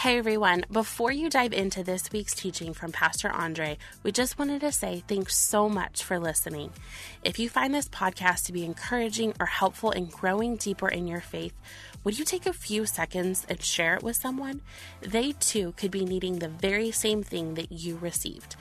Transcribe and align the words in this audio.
Hey 0.00 0.16
everyone, 0.16 0.64
before 0.72 1.12
you 1.12 1.28
dive 1.28 1.52
into 1.52 1.84
this 1.84 2.10
week's 2.10 2.34
teaching 2.34 2.72
from 2.72 2.90
Pastor 2.90 3.30
Andre, 3.30 3.76
we 4.02 4.12
just 4.12 4.38
wanted 4.38 4.62
to 4.62 4.72
say 4.72 5.04
thanks 5.06 5.36
so 5.36 5.68
much 5.68 6.02
for 6.02 6.18
listening. 6.18 6.72
If 7.22 7.38
you 7.38 7.50
find 7.50 7.74
this 7.74 7.86
podcast 7.86 8.46
to 8.46 8.54
be 8.54 8.64
encouraging 8.64 9.34
or 9.38 9.44
helpful 9.44 9.90
in 9.90 10.06
growing 10.06 10.56
deeper 10.56 10.88
in 10.88 11.06
your 11.06 11.20
faith, 11.20 11.52
would 12.02 12.18
you 12.18 12.24
take 12.24 12.46
a 12.46 12.54
few 12.54 12.86
seconds 12.86 13.44
and 13.46 13.62
share 13.62 13.94
it 13.94 14.02
with 14.02 14.16
someone? 14.16 14.62
They 15.02 15.32
too 15.32 15.74
could 15.76 15.90
be 15.90 16.06
needing 16.06 16.38
the 16.38 16.48
very 16.48 16.92
same 16.92 17.22
thing 17.22 17.52
that 17.56 17.70
you 17.70 17.98
received. 17.98 18.56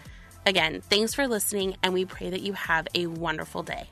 Again, 0.45 0.81
thanks 0.81 1.13
for 1.13 1.25
listening, 1.25 1.77
and 1.81 1.93
we 1.93 2.03
pray 2.03 2.29
that 2.31 2.41
you 2.41 2.51
have 2.51 2.85
a 2.93 3.07
wonderful 3.07 3.63
day. 3.63 3.87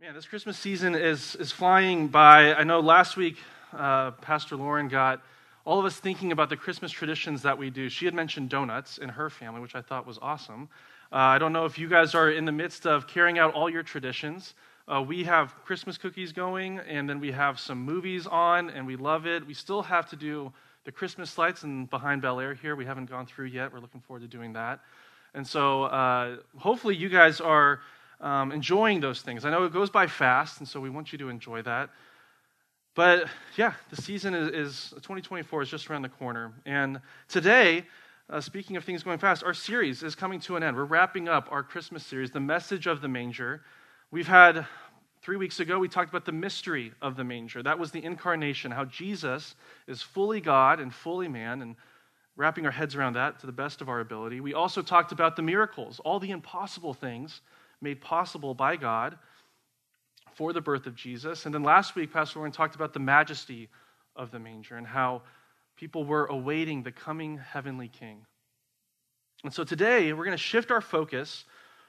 Man, 0.00 0.14
this 0.14 0.26
Christmas 0.26 0.58
season 0.58 0.94
is, 0.94 1.34
is 1.34 1.52
flying 1.52 2.08
by. 2.08 2.54
I 2.54 2.64
know 2.64 2.80
last 2.80 3.18
week 3.18 3.36
uh, 3.74 4.12
Pastor 4.12 4.56
Lauren 4.56 4.88
got 4.88 5.20
all 5.64 5.78
of 5.78 5.84
us 5.84 5.96
thinking 5.96 6.32
about 6.32 6.48
the 6.48 6.56
Christmas 6.56 6.90
traditions 6.90 7.42
that 7.42 7.58
we 7.58 7.70
do. 7.70 7.88
She 7.88 8.04
had 8.04 8.14
mentioned 8.14 8.48
donuts 8.48 8.98
in 8.98 9.08
her 9.08 9.28
family, 9.28 9.60
which 9.60 9.74
I 9.74 9.82
thought 9.82 10.06
was 10.06 10.18
awesome. 10.20 10.68
Uh, 11.12 11.16
I 11.16 11.38
don't 11.38 11.52
know 11.52 11.64
if 11.64 11.78
you 11.78 11.88
guys 11.88 12.14
are 12.14 12.30
in 12.30 12.44
the 12.44 12.52
midst 12.52 12.86
of 12.86 13.06
carrying 13.06 13.38
out 13.38 13.52
all 13.54 13.68
your 13.68 13.82
traditions. 13.82 14.54
Uh, 14.88 15.02
we 15.02 15.24
have 15.24 15.54
Christmas 15.64 15.98
cookies 15.98 16.32
going, 16.32 16.78
and 16.80 17.08
then 17.08 17.20
we 17.20 17.30
have 17.32 17.60
some 17.60 17.78
movies 17.78 18.26
on, 18.26 18.70
and 18.70 18.86
we 18.86 18.96
love 18.96 19.26
it. 19.26 19.46
We 19.46 19.54
still 19.54 19.82
have 19.82 20.08
to 20.10 20.16
do 20.16 20.52
the 20.84 20.92
Christmas 20.92 21.36
lights 21.36 21.62
and 21.62 21.88
behind 21.90 22.22
Bel 22.22 22.40
Air 22.40 22.54
here. 22.54 22.74
We 22.74 22.86
haven't 22.86 23.10
gone 23.10 23.26
through 23.26 23.46
yet. 23.46 23.72
We're 23.72 23.80
looking 23.80 24.00
forward 24.00 24.22
to 24.22 24.28
doing 24.28 24.54
that. 24.54 24.80
And 25.34 25.46
so 25.46 25.84
uh, 25.84 26.36
hopefully 26.56 26.96
you 26.96 27.08
guys 27.08 27.40
are 27.40 27.80
um, 28.20 28.50
enjoying 28.50 29.00
those 29.00 29.20
things. 29.20 29.44
I 29.44 29.50
know 29.50 29.64
it 29.64 29.72
goes 29.72 29.90
by 29.90 30.06
fast, 30.06 30.58
and 30.58 30.68
so 30.68 30.80
we 30.80 30.90
want 30.90 31.12
you 31.12 31.18
to 31.18 31.28
enjoy 31.28 31.62
that. 31.62 31.90
But 32.94 33.28
yeah, 33.56 33.74
the 33.90 34.02
season 34.02 34.34
is, 34.34 34.48
is 34.48 34.90
2024 34.90 35.62
is 35.62 35.68
just 35.68 35.88
around 35.88 36.02
the 36.02 36.08
corner. 36.08 36.52
And 36.66 37.00
today, 37.28 37.84
uh, 38.28 38.40
speaking 38.40 38.76
of 38.76 38.84
things 38.84 39.04
going 39.04 39.18
fast, 39.18 39.44
our 39.44 39.54
series 39.54 40.02
is 40.02 40.16
coming 40.16 40.40
to 40.40 40.56
an 40.56 40.62
end. 40.62 40.76
We're 40.76 40.84
wrapping 40.84 41.28
up 41.28 41.48
our 41.52 41.62
Christmas 41.62 42.04
series, 42.04 42.32
The 42.32 42.40
Message 42.40 42.88
of 42.88 43.00
the 43.00 43.08
Manger. 43.08 43.62
We've 44.10 44.26
had, 44.26 44.66
three 45.22 45.36
weeks 45.36 45.60
ago, 45.60 45.78
we 45.78 45.88
talked 45.88 46.08
about 46.08 46.24
the 46.24 46.32
mystery 46.32 46.92
of 47.00 47.16
the 47.16 47.22
manger. 47.22 47.62
That 47.62 47.78
was 47.78 47.92
the 47.92 48.02
incarnation, 48.02 48.72
how 48.72 48.86
Jesus 48.86 49.54
is 49.86 50.02
fully 50.02 50.40
God 50.40 50.80
and 50.80 50.92
fully 50.92 51.28
man, 51.28 51.62
and 51.62 51.76
wrapping 52.36 52.66
our 52.66 52.72
heads 52.72 52.96
around 52.96 53.12
that 53.12 53.38
to 53.40 53.46
the 53.46 53.52
best 53.52 53.80
of 53.80 53.88
our 53.88 54.00
ability. 54.00 54.40
We 54.40 54.54
also 54.54 54.82
talked 54.82 55.12
about 55.12 55.36
the 55.36 55.42
miracles, 55.42 56.00
all 56.04 56.18
the 56.18 56.30
impossible 56.30 56.94
things 56.94 57.40
made 57.80 58.00
possible 58.00 58.52
by 58.52 58.74
God 58.74 59.16
for 60.40 60.54
the 60.54 60.60
birth 60.62 60.86
of 60.86 60.94
Jesus. 60.94 61.44
And 61.44 61.54
then 61.54 61.62
last 61.62 61.94
week, 61.94 62.14
Pastor 62.14 62.38
Lauren 62.38 62.50
talked 62.50 62.74
about 62.74 62.94
the 62.94 62.98
majesty 62.98 63.68
of 64.16 64.30
the 64.30 64.38
manger 64.38 64.74
and 64.78 64.86
how 64.86 65.20
people 65.76 66.02
were 66.02 66.24
awaiting 66.24 66.82
the 66.82 66.90
coming 66.90 67.36
heavenly 67.36 67.88
king. 67.88 68.24
And 69.44 69.52
so 69.52 69.64
today, 69.64 70.14
we're 70.14 70.24
going 70.24 70.34
to 70.34 70.42
shift 70.42 70.70
our 70.70 70.80
focus 70.80 71.44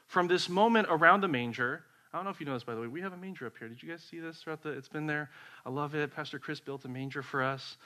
from 0.07 0.27
this 0.27 0.49
moment 0.49 0.89
around 0.89 1.21
the 1.21 1.29
manger. 1.29 1.85
I 2.11 2.17
don't 2.17 2.25
know 2.25 2.29
if 2.29 2.41
you 2.41 2.45
know 2.45 2.53
this, 2.53 2.65
by 2.65 2.75
the 2.75 2.81
way. 2.81 2.87
We 2.87 2.99
have 2.99 3.13
a 3.13 3.17
manger 3.17 3.47
up 3.47 3.53
here. 3.57 3.69
Did 3.69 3.81
you 3.81 3.87
guys 3.87 4.03
see 4.03 4.19
this 4.19 4.41
throughout 4.41 4.63
the? 4.63 4.71
It's 4.71 4.89
been 4.89 5.07
there. 5.07 5.29
I 5.65 5.69
love 5.69 5.95
it. 5.95 6.13
Pastor 6.13 6.37
Chris 6.37 6.59
built 6.59 6.83
a 6.83 6.89
manger 6.89 7.23
for 7.23 7.41
us. 7.41 7.77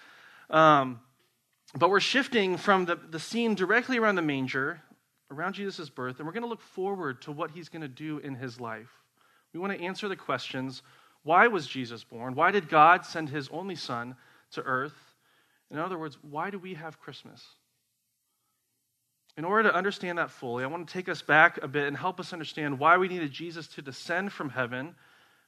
Um, 0.50 1.00
but 1.78 1.92
we're 1.92 2.00
shifting 2.00 2.58
from 2.58 2.86
the, 2.86 2.96
the 2.96 3.20
scene 3.20 3.54
directly 3.54 4.00
around 4.00 4.16
the 4.16 4.24
manger, 4.24 4.82
around 5.30 5.54
Jesus' 5.54 5.92
birth, 5.92 6.18
and 6.18 6.26
we're 6.26 6.34
going 6.34 6.42
to 6.42 6.50
look 6.50 6.62
forward 6.62 7.22
to 7.22 7.32
what 7.32 7.52
he's 7.52 7.70
going 7.70 7.84
to 7.84 7.88
do 7.88 8.18
in 8.18 8.34
his 8.34 8.60
life. 8.60 8.90
We 9.56 9.62
want 9.62 9.72
to 9.72 9.82
answer 9.86 10.10
the 10.10 10.18
questions 10.18 10.82
why 11.24 11.48
was 11.48 11.66
Jesus 11.66 12.04
born? 12.04 12.36
Why 12.36 12.52
did 12.52 12.68
God 12.68 13.06
send 13.06 13.30
his 13.30 13.48
only 13.50 13.76
son 13.76 14.18
to 14.52 14.62
earth? 14.62 15.16
In 15.72 15.80
other 15.80 15.98
words, 15.98 16.18
why 16.30 16.50
do 16.50 16.60
we 16.60 16.74
have 16.74 17.00
Christmas? 17.00 17.42
In 19.38 19.46
order 19.46 19.70
to 19.70 19.76
understand 19.76 20.18
that 20.18 20.30
fully, 20.30 20.66
I 20.66 20.68
want 20.68 20.86
to 20.86 20.94
take 20.94 21.08
us 21.08 21.22
back 21.22 21.58
a 21.64 21.70
bit 21.70 21.88
and 21.88 21.96
help 21.96 22.20
us 22.20 22.34
understand 22.34 22.80
why 22.80 22.98
we 22.98 23.08
needed 23.08 23.32
Jesus 23.32 23.68
to 23.70 23.82
descend 23.82 24.34
from 24.34 24.50
heaven, 24.50 24.94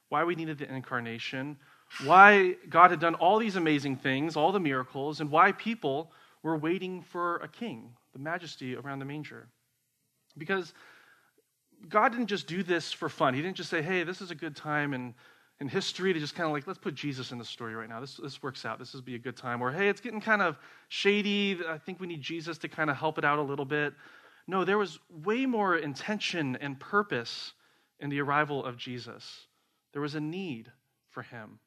why 0.08 0.24
we 0.24 0.34
needed 0.34 0.56
the 0.56 0.72
incarnation, 0.72 1.58
why 2.04 2.56
God 2.68 2.90
had 2.90 3.00
done 3.00 3.14
all 3.14 3.38
these 3.38 3.56
amazing 3.56 3.96
things, 3.96 4.36
all 4.36 4.52
the 4.52 4.58
miracles, 4.58 5.20
and 5.20 5.30
why 5.30 5.52
people 5.52 6.10
were 6.42 6.56
waiting 6.56 7.02
for 7.02 7.36
a 7.36 7.48
king, 7.48 7.90
the 8.14 8.18
majesty 8.18 8.74
around 8.74 9.00
the 9.00 9.04
manger. 9.04 9.48
Because 10.36 10.72
God 11.88 12.12
didn't 12.12 12.26
just 12.26 12.46
do 12.46 12.62
this 12.62 12.92
for 12.92 13.08
fun. 13.08 13.34
He 13.34 13.42
didn't 13.42 13.56
just 13.56 13.70
say, 13.70 13.82
hey, 13.82 14.04
this 14.04 14.20
is 14.20 14.30
a 14.30 14.34
good 14.34 14.56
time 14.56 14.94
in, 14.94 15.14
in 15.60 15.68
history 15.68 16.12
to 16.12 16.18
just 16.18 16.34
kind 16.34 16.46
of 16.46 16.52
like, 16.52 16.66
let's 16.66 16.78
put 16.78 16.94
Jesus 16.94 17.30
in 17.32 17.38
the 17.38 17.44
story 17.44 17.74
right 17.74 17.88
now. 17.88 18.00
This, 18.00 18.16
this 18.16 18.42
works 18.42 18.64
out. 18.64 18.78
This 18.78 18.94
would 18.94 19.04
be 19.04 19.14
a 19.14 19.18
good 19.18 19.36
time. 19.36 19.62
Or, 19.62 19.70
hey, 19.70 19.88
it's 19.88 20.00
getting 20.00 20.20
kind 20.20 20.42
of 20.42 20.58
shady. 20.88 21.58
I 21.68 21.78
think 21.78 22.00
we 22.00 22.06
need 22.06 22.22
Jesus 22.22 22.58
to 22.58 22.68
kind 22.68 22.90
of 22.90 22.96
help 22.96 23.18
it 23.18 23.24
out 23.24 23.38
a 23.38 23.42
little 23.42 23.64
bit. 23.64 23.94
No, 24.46 24.64
there 24.64 24.78
was 24.78 24.98
way 25.10 25.46
more 25.46 25.76
intention 25.76 26.56
and 26.60 26.80
purpose 26.80 27.52
in 28.00 28.10
the 28.10 28.20
arrival 28.20 28.64
of 28.64 28.76
Jesus. 28.76 29.46
There 29.92 30.02
was 30.02 30.14
a 30.14 30.20
need 30.20 30.70
for 31.10 31.22
him. 31.22 31.58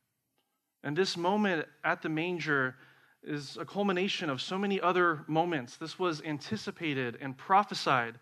And 0.84 0.98
this 0.98 1.16
moment 1.16 1.68
at 1.84 2.02
the 2.02 2.10
manger 2.10 2.76
is 3.24 3.58
a 3.58 3.66
culmination 3.66 4.30
of 4.30 4.42
so 4.42 4.58
many 4.58 4.82
other 4.82 5.24
moments. 5.28 5.78
This 5.78 6.00
was 6.00 6.22
anticipated 6.24 7.18
and 7.22 7.38
prophesied 7.38 8.16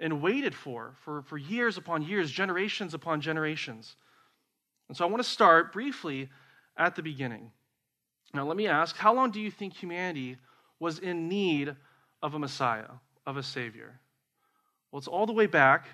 and 0.00 0.22
waited 0.22 0.54
for, 0.54 0.94
for 1.04 1.22
for 1.22 1.38
years 1.38 1.76
upon 1.76 2.02
years, 2.02 2.30
generations 2.30 2.94
upon 2.94 3.20
generations. 3.20 3.96
And 4.88 4.96
so 4.96 5.06
I 5.06 5.08
want 5.08 5.22
to 5.22 5.28
start 5.28 5.72
briefly 5.72 6.28
at 6.76 6.96
the 6.96 7.02
beginning. 7.02 7.52
Now, 8.34 8.46
let 8.46 8.56
me 8.56 8.66
ask 8.66 8.96
how 8.96 9.14
long 9.14 9.30
do 9.30 9.40
you 9.40 9.50
think 9.50 9.74
humanity 9.74 10.38
was 10.78 10.98
in 10.98 11.28
need 11.28 11.76
of 12.22 12.34
a 12.34 12.38
Messiah, 12.38 12.90
of 13.26 13.36
a 13.36 13.42
Savior? 13.42 14.00
Well, 14.90 14.98
it's 14.98 15.08
all 15.08 15.26
the 15.26 15.32
way 15.32 15.46
back 15.46 15.86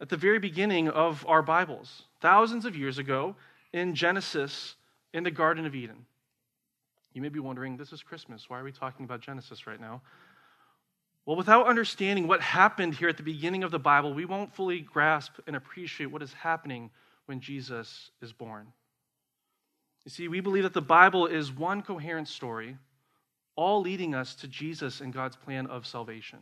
at 0.00 0.08
the 0.08 0.16
very 0.16 0.38
beginning 0.38 0.88
of 0.88 1.24
our 1.26 1.42
Bibles, 1.42 2.02
thousands 2.20 2.66
of 2.66 2.76
years 2.76 2.98
ago 2.98 3.36
in 3.72 3.94
Genesis 3.94 4.74
in 5.14 5.24
the 5.24 5.30
Garden 5.30 5.64
of 5.64 5.74
Eden. 5.74 6.04
You 7.14 7.22
may 7.22 7.30
be 7.30 7.38
wondering, 7.38 7.78
this 7.78 7.92
is 7.92 8.02
Christmas. 8.02 8.50
Why 8.50 8.60
are 8.60 8.64
we 8.64 8.72
talking 8.72 9.04
about 9.04 9.22
Genesis 9.22 9.66
right 9.66 9.80
now? 9.80 10.02
Well, 11.26 11.36
without 11.36 11.66
understanding 11.66 12.28
what 12.28 12.40
happened 12.40 12.94
here 12.94 13.08
at 13.08 13.16
the 13.16 13.24
beginning 13.24 13.64
of 13.64 13.72
the 13.72 13.80
Bible, 13.80 14.14
we 14.14 14.24
won't 14.24 14.54
fully 14.54 14.78
grasp 14.78 15.32
and 15.48 15.56
appreciate 15.56 16.06
what 16.06 16.22
is 16.22 16.32
happening 16.32 16.90
when 17.26 17.40
Jesus 17.40 18.12
is 18.22 18.32
born. 18.32 18.68
You 20.04 20.10
see, 20.10 20.28
we 20.28 20.38
believe 20.38 20.62
that 20.62 20.72
the 20.72 20.80
Bible 20.80 21.26
is 21.26 21.50
one 21.50 21.82
coherent 21.82 22.28
story, 22.28 22.78
all 23.56 23.80
leading 23.80 24.14
us 24.14 24.36
to 24.36 24.46
Jesus 24.46 25.00
and 25.00 25.12
God's 25.12 25.34
plan 25.34 25.66
of 25.66 25.84
salvation. 25.84 26.38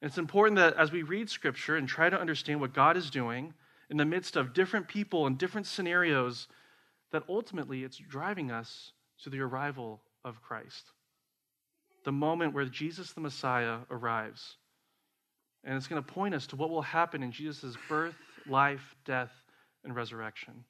And 0.00 0.08
it's 0.08 0.18
important 0.18 0.56
that 0.58 0.76
as 0.76 0.92
we 0.92 1.02
read 1.02 1.28
Scripture 1.28 1.76
and 1.76 1.88
try 1.88 2.08
to 2.08 2.20
understand 2.20 2.60
what 2.60 2.74
God 2.74 2.96
is 2.96 3.10
doing 3.10 3.54
in 3.90 3.96
the 3.96 4.04
midst 4.04 4.36
of 4.36 4.54
different 4.54 4.86
people 4.86 5.26
and 5.26 5.36
different 5.36 5.66
scenarios, 5.66 6.46
that 7.10 7.24
ultimately 7.28 7.82
it's 7.82 7.98
driving 7.98 8.52
us 8.52 8.92
to 9.24 9.30
the 9.30 9.40
arrival 9.40 10.00
of 10.24 10.40
Christ 10.42 10.93
the 12.04 12.12
moment 12.12 12.54
where 12.54 12.64
Jesus 12.66 13.12
the 13.12 13.20
Messiah 13.20 13.78
arrives. 13.90 14.56
And 15.64 15.76
it's 15.76 15.86
going 15.86 16.02
to 16.02 16.12
point 16.12 16.34
us 16.34 16.46
to 16.48 16.56
what 16.56 16.70
will 16.70 16.82
happen 16.82 17.22
in 17.22 17.32
Jesus' 17.32 17.76
birth, 17.88 18.14
life, 18.46 18.94
death, 19.04 19.30
and 19.82 19.96
resurrection. 19.96 20.64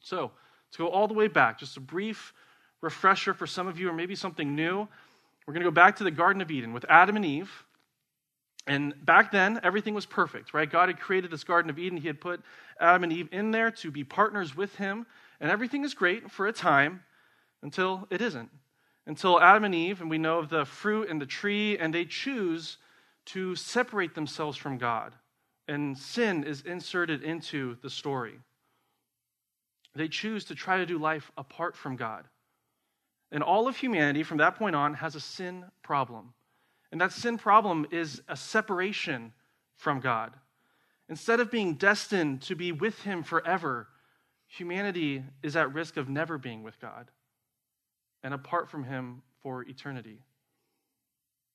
So, 0.00 0.30
to 0.72 0.78
go 0.78 0.88
all 0.88 1.08
the 1.08 1.14
way 1.14 1.28
back, 1.28 1.58
just 1.58 1.78
a 1.78 1.80
brief 1.80 2.34
refresher 2.82 3.32
for 3.32 3.46
some 3.46 3.66
of 3.66 3.80
you, 3.80 3.88
or 3.88 3.92
maybe 3.92 4.14
something 4.14 4.54
new. 4.54 4.86
We're 5.46 5.54
going 5.54 5.64
to 5.64 5.70
go 5.70 5.74
back 5.74 5.96
to 5.96 6.04
the 6.04 6.10
Garden 6.10 6.42
of 6.42 6.50
Eden 6.50 6.74
with 6.74 6.84
Adam 6.88 7.16
and 7.16 7.24
Eve. 7.24 7.50
And 8.66 8.94
back 9.06 9.32
then, 9.32 9.58
everything 9.62 9.94
was 9.94 10.04
perfect, 10.04 10.52
right? 10.52 10.70
God 10.70 10.90
had 10.90 11.00
created 11.00 11.30
this 11.30 11.42
Garden 11.42 11.70
of 11.70 11.78
Eden. 11.78 11.96
He 11.98 12.06
had 12.06 12.20
put 12.20 12.42
Adam 12.78 13.04
and 13.04 13.12
Eve 13.12 13.30
in 13.32 13.50
there 13.50 13.70
to 13.70 13.90
be 13.90 14.04
partners 14.04 14.54
with 14.54 14.74
Him. 14.74 15.06
And 15.40 15.50
everything 15.50 15.84
is 15.84 15.94
great 15.94 16.30
for 16.30 16.46
a 16.46 16.52
time 16.52 17.02
until 17.62 18.06
it 18.10 18.20
isn't 18.20 18.50
until 19.08 19.40
Adam 19.40 19.64
and 19.64 19.74
Eve, 19.74 20.02
and 20.02 20.10
we 20.10 20.18
know 20.18 20.38
of 20.38 20.50
the 20.50 20.66
fruit 20.66 21.08
and 21.08 21.20
the 21.20 21.26
tree, 21.26 21.78
and 21.78 21.94
they 21.94 22.04
choose 22.04 22.76
to 23.24 23.56
separate 23.56 24.14
themselves 24.14 24.58
from 24.58 24.76
God. 24.76 25.14
And 25.66 25.96
sin 25.96 26.44
is 26.44 26.60
inserted 26.60 27.22
into 27.22 27.78
the 27.82 27.88
story. 27.88 28.38
They 29.94 30.08
choose 30.08 30.44
to 30.44 30.54
try 30.54 30.76
to 30.76 30.86
do 30.86 30.98
life 30.98 31.32
apart 31.38 31.74
from 31.74 31.96
God. 31.96 32.26
And 33.32 33.42
all 33.42 33.66
of 33.66 33.78
humanity 33.78 34.22
from 34.22 34.38
that 34.38 34.56
point 34.56 34.76
on 34.76 34.92
has 34.94 35.14
a 35.14 35.20
sin 35.20 35.64
problem. 35.82 36.34
And 36.92 37.00
that 37.00 37.12
sin 37.12 37.38
problem 37.38 37.86
is 37.90 38.22
a 38.28 38.36
separation 38.36 39.32
from 39.74 40.00
God. 40.00 40.34
Instead 41.08 41.40
of 41.40 41.50
being 41.50 41.74
destined 41.74 42.42
to 42.42 42.54
be 42.54 42.72
with 42.72 43.00
Him 43.02 43.22
forever, 43.22 43.88
humanity 44.48 45.24
is 45.42 45.56
at 45.56 45.72
risk 45.72 45.96
of 45.96 46.10
never 46.10 46.36
being 46.36 46.62
with 46.62 46.78
God 46.78 47.10
and 48.28 48.34
apart 48.34 48.68
from 48.68 48.84
Him 48.84 49.22
for 49.42 49.62
eternity. 49.62 50.18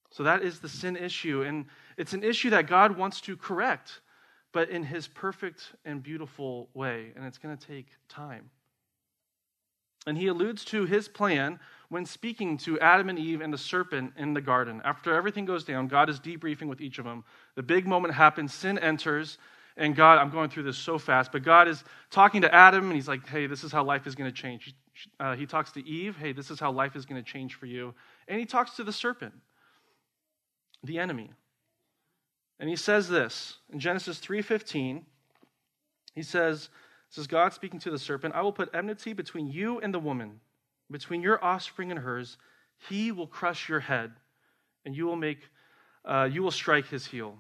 So 0.10 0.24
that 0.24 0.42
is 0.42 0.60
the 0.60 0.68
sin 0.68 0.96
issue. 0.96 1.44
And 1.44 1.66
it's 1.98 2.14
an 2.14 2.24
issue 2.24 2.50
that 2.50 2.66
God 2.66 2.98
wants 2.98 3.22
to 3.22 3.38
correct, 3.38 4.02
but 4.54 4.72
in 4.72 4.82
His 4.84 5.08
perfect 5.08 5.72
and 5.86 6.02
beautiful 6.02 6.70
way. 6.74 7.12
And 7.16 7.26
it's 7.26 7.38
going 7.38 7.56
to 7.56 7.68
take 7.68 7.90
time. 8.10 8.50
And 10.08 10.18
He 10.18 10.26
alludes 10.26 10.66
to 10.66 10.86
His 10.86 11.08
plan 11.08 11.60
when 11.90 12.08
speaking 12.08 12.58
to 12.58 12.80
Adam 12.80 13.08
and 13.08 13.20
Eve 13.20 13.42
and 13.42 13.54
the 13.54 13.58
serpent 13.60 14.14
in 14.18 14.34
the 14.34 14.42
garden. 14.42 14.82
After 14.84 15.14
everything 15.14 15.46
goes 15.46 15.64
down, 15.64 15.88
God 15.88 16.10
is 16.10 16.20
debriefing 16.20 16.70
with 16.70 16.82
each 16.82 16.98
of 16.98 17.06
them. 17.06 17.24
The 17.54 17.62
big 17.62 17.86
moment 17.86 18.16
happens, 18.16 18.52
sin 18.52 18.80
enters, 18.80 19.38
and 19.76 19.96
God, 19.96 20.20
I'm 20.20 20.30
going 20.30 20.50
through 20.50 20.64
this 20.64 20.78
so 20.78 20.98
fast, 20.98 21.32
but 21.32 21.44
God 21.44 21.68
is 21.68 21.84
talking 22.12 22.42
to 22.42 22.54
Adam, 22.54 22.86
and 22.86 22.94
he's 22.94 23.08
like, 23.08 23.28
hey, 23.28 23.48
this 23.48 23.64
is 23.64 23.72
how 23.72 23.84
life 23.84 24.06
is 24.06 24.16
going 24.16 24.30
to 24.30 24.36
change. 24.36 24.76
Uh, 25.20 25.36
he 25.36 25.46
talks 25.46 25.72
to 25.72 25.88
Eve, 25.88 26.16
hey, 26.16 26.32
this 26.32 26.52
is 26.52 26.60
how 26.60 26.72
life 26.72 26.96
is 26.96 27.06
going 27.06 27.22
to 27.22 27.30
change 27.30 27.56
for 27.56 27.66
you. 27.66 27.94
And 28.28 28.40
he 28.40 28.46
talks 28.46 28.76
to 28.76 28.84
the 28.84 28.94
serpent, 28.94 29.34
the 30.84 31.00
enemy. 31.00 31.32
And 32.60 32.70
he 32.70 32.76
says 32.76 33.10
this 33.10 33.58
in 33.72 33.80
Genesis 33.80 34.20
3:15. 34.20 35.04
He 36.14 36.22
says, 36.22 36.70
this 37.10 37.18
is 37.18 37.28
God 37.28 37.54
speaking 37.54 37.80
to 37.82 37.92
the 37.92 38.00
serpent, 38.00 38.36
I 38.36 38.42
will 38.42 38.52
put 38.52 38.74
enmity 38.74 39.14
between 39.14 39.48
you 39.48 39.80
and 39.80 39.94
the 39.94 40.00
woman, 40.00 40.40
between 40.90 41.22
your 41.22 41.44
offspring 41.44 41.92
and 41.92 42.00
hers. 42.00 42.38
He 42.90 43.12
will 43.12 43.28
crush 43.28 43.70
your 43.70 43.80
head, 43.80 44.14
and 44.86 44.96
you 44.96 45.06
will 45.06 45.16
make 45.16 45.40
uh, 46.06 46.28
you 46.32 46.44
will 46.44 46.52
strike 46.52 46.88
his 46.88 47.06
heel. 47.06 47.38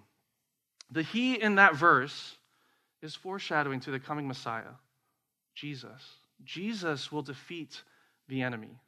The 0.93 1.01
he 1.01 1.41
in 1.41 1.55
that 1.55 1.75
verse 1.75 2.37
is 3.01 3.15
foreshadowing 3.15 3.79
to 3.81 3.91
the 3.91 3.99
coming 3.99 4.27
Messiah, 4.27 4.75
Jesus. 5.55 6.01
Jesus 6.43 7.11
will 7.11 7.23
defeat 7.23 7.81
the 8.27 8.43
enemy. 8.43 8.79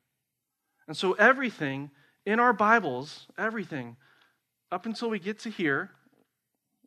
And 0.88 0.96
so 0.96 1.13
everything 1.13 1.90
in 2.25 2.40
our 2.40 2.54
Bibles, 2.54 3.25
everything, 3.40 3.98
up 4.72 4.86
until 4.86 5.10
we 5.10 5.18
get 5.18 5.40
to 5.40 5.50
here, 5.50 5.90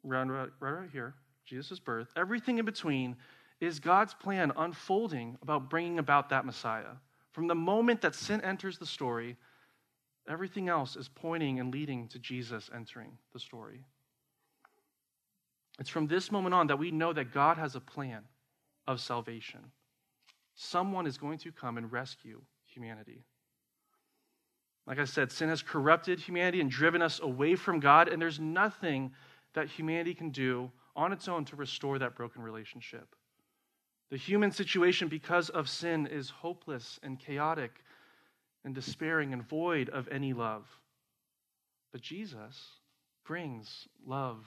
right, 0.04 0.22
right, 0.22 0.48
right 0.60 0.88
here, 0.92 1.14
Jesus' 1.44 1.80
birth, 1.80 2.08
everything 2.16 2.58
in 2.58 2.64
between 2.64 3.16
is 3.60 3.80
God's 3.80 4.14
plan 4.14 4.52
unfolding 4.56 5.36
about 5.42 5.68
bringing 5.68 5.98
about 5.98 6.28
that 6.28 6.46
Messiah. 6.46 6.94
From 7.32 7.48
the 7.48 7.56
moment 7.56 8.02
that 8.02 8.14
sin 8.14 8.40
enters 8.42 8.78
the 8.78 8.86
story, 8.86 9.36
everything 10.28 10.68
else 10.68 10.94
is 10.94 11.08
pointing 11.08 11.58
and 11.58 11.72
leading 11.72 12.06
to 12.08 12.20
Jesus 12.20 12.70
entering 12.72 13.18
the 13.32 13.40
story. 13.40 13.84
It's 15.78 15.88
from 15.90 16.06
this 16.06 16.32
moment 16.32 16.54
on 16.54 16.66
that 16.68 16.78
we 16.78 16.90
know 16.90 17.12
that 17.12 17.32
God 17.32 17.56
has 17.56 17.76
a 17.76 17.80
plan 17.80 18.22
of 18.86 19.00
salvation. 19.00 19.60
Someone 20.54 21.06
is 21.06 21.18
going 21.18 21.38
to 21.38 21.52
come 21.52 21.78
and 21.78 21.92
rescue 21.92 22.40
humanity. 22.66 23.24
Like 24.86 24.98
I 24.98 25.04
said, 25.04 25.30
sin 25.30 25.50
has 25.50 25.62
corrupted 25.62 26.18
humanity 26.18 26.60
and 26.60 26.70
driven 26.70 27.02
us 27.02 27.20
away 27.20 27.54
from 27.54 27.78
God, 27.78 28.08
and 28.08 28.20
there's 28.20 28.40
nothing 28.40 29.12
that 29.54 29.68
humanity 29.68 30.14
can 30.14 30.30
do 30.30 30.70
on 30.96 31.12
its 31.12 31.28
own 31.28 31.44
to 31.44 31.56
restore 31.56 31.98
that 31.98 32.16
broken 32.16 32.42
relationship. 32.42 33.14
The 34.10 34.16
human 34.16 34.50
situation, 34.50 35.08
because 35.08 35.50
of 35.50 35.68
sin, 35.68 36.06
is 36.06 36.30
hopeless 36.30 36.98
and 37.02 37.20
chaotic 37.20 37.84
and 38.64 38.74
despairing 38.74 39.32
and 39.32 39.46
void 39.46 39.90
of 39.90 40.08
any 40.08 40.32
love. 40.32 40.66
But 41.92 42.00
Jesus 42.00 42.58
brings 43.24 43.86
love 44.06 44.44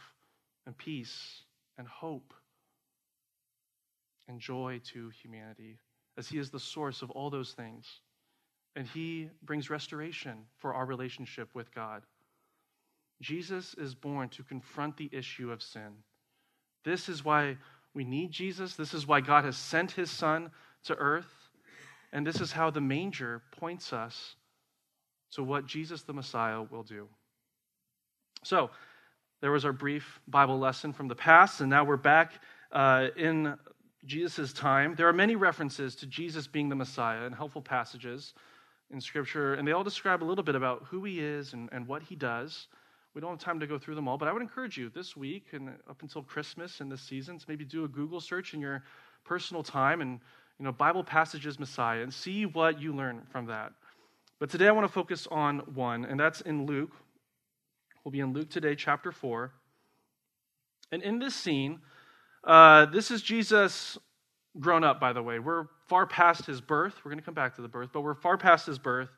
and 0.66 0.78
peace 0.78 1.44
and 1.78 1.88
hope 1.88 2.34
and 4.28 4.40
joy 4.40 4.80
to 4.94 5.10
humanity, 5.10 5.78
as 6.18 6.28
He 6.28 6.38
is 6.38 6.50
the 6.50 6.60
source 6.60 7.02
of 7.02 7.12
all 7.12 7.30
those 7.30 7.54
things. 7.54 7.86
And 8.75 8.88
He 8.88 9.30
brings 9.44 9.69
restoration 9.69 10.46
for 10.58 10.74
our 10.74 10.86
relationship 10.86 11.50
with 11.54 11.74
God. 11.74 12.04
Jesus 13.22 13.75
is 13.75 13.94
born 13.94 14.30
to 14.30 14.44
confront 14.44 14.98
the 14.98 15.10
issue 15.12 15.52
of 15.52 15.62
sin. 15.62 15.92
This 16.84 17.10
is 17.10 17.24
why 17.24 17.58
we 17.94 18.04
need 18.04 18.31
Jesus. 18.31 18.75
This 18.75 18.94
is 18.94 19.06
why 19.06 19.22
God 19.22 19.46
has 19.46 19.58
sent 19.58 19.92
his 19.92 20.10
son 20.10 20.52
to 20.86 20.96
earth. 20.96 21.50
And 22.13 22.25
this 22.25 22.42
is 22.42 22.52
how 22.52 22.69
the 22.69 22.81
manger 22.81 23.42
points 23.52 23.94
us 23.94 24.36
to 25.34 25.44
what 25.44 25.66
Jesus 25.66 26.02
the 26.02 26.13
Messiah 26.13 26.62
will 26.62 26.84
do. 26.84 27.08
So, 28.44 28.72
there 29.41 29.51
was 29.51 29.65
our 29.65 29.73
brief 29.73 30.21
Bible 30.27 30.59
lesson 30.59 30.93
from 30.93 31.07
the 31.07 31.15
past, 31.15 31.61
and 31.61 31.69
now 31.69 31.83
we're 31.83 31.97
back 31.97 32.33
uh, 32.71 33.07
in 33.17 33.57
Jesus' 34.05 34.53
time. 34.53 34.93
There 34.95 35.07
are 35.07 35.13
many 35.13 35.35
references 35.35 35.95
to 35.95 36.05
Jesus 36.05 36.45
being 36.45 36.69
the 36.69 36.75
Messiah 36.75 37.25
in 37.25 37.33
helpful 37.33 37.61
passages 37.61 38.35
in 38.91 39.01
Scripture, 39.01 39.55
and 39.55 39.67
they 39.67 39.71
all 39.71 39.83
describe 39.83 40.21
a 40.21 40.25
little 40.25 40.43
bit 40.43 40.53
about 40.53 40.83
who 40.89 41.03
he 41.03 41.19
is 41.19 41.53
and, 41.53 41.69
and 41.71 41.88
what 41.88 42.03
he 42.03 42.15
does. 42.15 42.67
We 43.15 43.21
don't 43.21 43.31
have 43.31 43.39
time 43.39 43.59
to 43.59 43.67
go 43.67 43.79
through 43.79 43.95
them 43.95 44.07
all, 44.07 44.17
but 44.17 44.27
I 44.27 44.33
would 44.33 44.43
encourage 44.43 44.77
you 44.77 44.89
this 44.89 45.17
week 45.17 45.47
and 45.53 45.69
up 45.89 46.03
until 46.03 46.21
Christmas 46.21 46.79
and 46.79 46.91
this 46.91 47.01
season 47.01 47.39
to 47.39 47.45
maybe 47.47 47.65
do 47.65 47.83
a 47.83 47.88
Google 47.88 48.21
search 48.21 48.53
in 48.53 48.61
your 48.61 48.83
personal 49.25 49.63
time 49.63 50.01
and 50.01 50.19
you 50.59 50.65
know 50.65 50.71
Bible 50.71 51.03
passages 51.03 51.59
Messiah 51.59 52.03
and 52.03 52.13
see 52.13 52.45
what 52.45 52.79
you 52.79 52.93
learn 52.93 53.23
from 53.31 53.47
that. 53.47 53.73
But 54.39 54.51
today 54.51 54.67
I 54.67 54.71
want 54.71 54.85
to 54.85 54.93
focus 54.93 55.27
on 55.31 55.59
one, 55.73 56.05
and 56.05 56.19
that's 56.19 56.41
in 56.41 56.67
Luke. 56.67 56.91
We'll 58.03 58.12
be 58.12 58.19
in 58.19 58.33
Luke 58.33 58.50
today, 58.50 58.74
chapter 58.74 59.12
4. 59.12 59.51
And 60.92 61.03
in 61.03 61.19
this 61.19 61.36
scene, 61.36 61.81
uh, 62.44 62.86
this 62.86 63.12
is 63.12 63.21
Jesus 63.21 63.95
grown 64.59 64.83
up, 64.83 65.00
by 65.00 65.13
the 65.13 65.21
way. 65.21 65.38
We're 65.38 65.65
far 65.88 66.07
past 66.07 66.48
his 66.48 66.62
birth. 66.62 66.95
We're 67.06 67.12
going 67.12 67.19
to 67.19 67.25
come 67.25 67.36
back 67.36 67.56
to 67.57 67.62
the 67.62 67.68
birth, 67.68 67.92
but 67.94 68.01
we're 68.01 68.15
far 68.15 68.38
past 68.38 68.65
his 68.65 68.80
birth. 68.80 69.09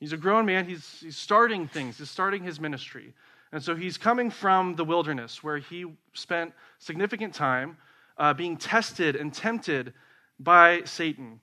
He's 0.00 0.14
a 0.14 0.16
grown 0.16 0.46
man. 0.46 0.66
He's, 0.66 1.00
he's 1.00 1.16
starting 1.18 1.68
things, 1.68 1.98
he's 1.98 2.10
starting 2.10 2.42
his 2.42 2.58
ministry. 2.58 3.12
And 3.52 3.62
so 3.62 3.76
he's 3.76 3.98
coming 3.98 4.30
from 4.30 4.76
the 4.76 4.84
wilderness 4.84 5.44
where 5.44 5.58
he 5.58 5.84
spent 6.14 6.54
significant 6.78 7.34
time 7.34 7.76
uh, 8.16 8.32
being 8.32 8.56
tested 8.56 9.14
and 9.14 9.32
tempted 9.32 9.92
by 10.40 10.82
Satan. 10.84 11.40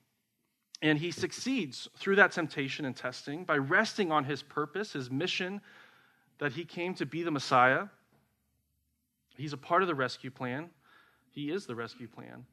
And 0.81 0.97
he 0.97 1.11
succeeds 1.11 1.87
through 1.97 2.15
that 2.15 2.31
temptation 2.31 2.85
and 2.85 2.95
testing 2.95 3.45
by 3.45 3.57
resting 3.57 4.11
on 4.11 4.23
his 4.23 4.41
purpose, 4.41 4.93
his 4.93 5.11
mission 5.11 5.61
that 6.39 6.53
he 6.53 6.65
came 6.65 6.93
to 6.95 7.05
be 7.05 7.23
the 7.23 7.31
Messiah. 7.31 7.85
He's 9.37 9.53
a 9.53 9.57
part 9.57 9.81
of 9.81 9.87
the 9.87 9.95
rescue 9.95 10.31
plan. 10.31 10.69
He 11.31 11.49
is 11.49 11.65
the 11.65 11.75
rescue 11.75 12.07
plan. 12.07 12.45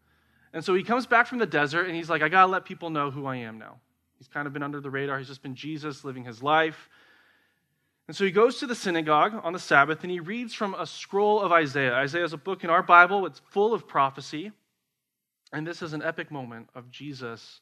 And 0.53 0.65
so 0.65 0.75
he 0.75 0.83
comes 0.83 1.07
back 1.07 1.27
from 1.27 1.39
the 1.39 1.47
desert 1.47 1.87
and 1.87 1.95
he's 1.95 2.11
like, 2.11 2.23
I 2.23 2.29
got 2.29 2.47
to 2.47 2.53
let 2.53 2.65
people 2.65 2.91
know 2.91 3.11
who 3.11 3.27
I 3.27 3.37
am 3.37 3.59
now. 3.59 3.79
He's 4.19 4.29
kind 4.29 4.47
of 4.47 4.53
been 4.53 4.63
under 4.63 4.81
the 4.81 4.91
radar. 4.91 5.19
He's 5.19 5.29
just 5.29 5.43
been 5.43 5.55
Jesus 5.55 6.05
living 6.05 6.25
his 6.25 6.43
life. 6.43 6.89
And 8.09 8.17
so 8.17 8.25
he 8.25 8.33
goes 8.33 8.59
to 8.59 8.67
the 8.67 8.75
synagogue 8.75 9.41
on 9.45 9.53
the 9.53 9.59
Sabbath 9.59 10.03
and 10.03 10.11
he 10.11 10.19
reads 10.19 10.53
from 10.53 10.75
a 10.75 10.87
scroll 10.87 11.41
of 11.41 11.53
Isaiah. 11.53 11.95
Isaiah 11.95 12.25
is 12.25 12.33
a 12.33 12.39
book 12.39 12.65
in 12.65 12.71
our 12.71 12.83
Bible, 12.83 13.25
it's 13.27 13.41
full 13.51 13.73
of 13.73 13.87
prophecy. 13.87 14.51
And 15.53 15.67
this 15.67 15.81
is 15.81 15.93
an 15.93 16.03
epic 16.03 16.31
moment 16.31 16.69
of 16.75 16.91
Jesus 16.91 17.61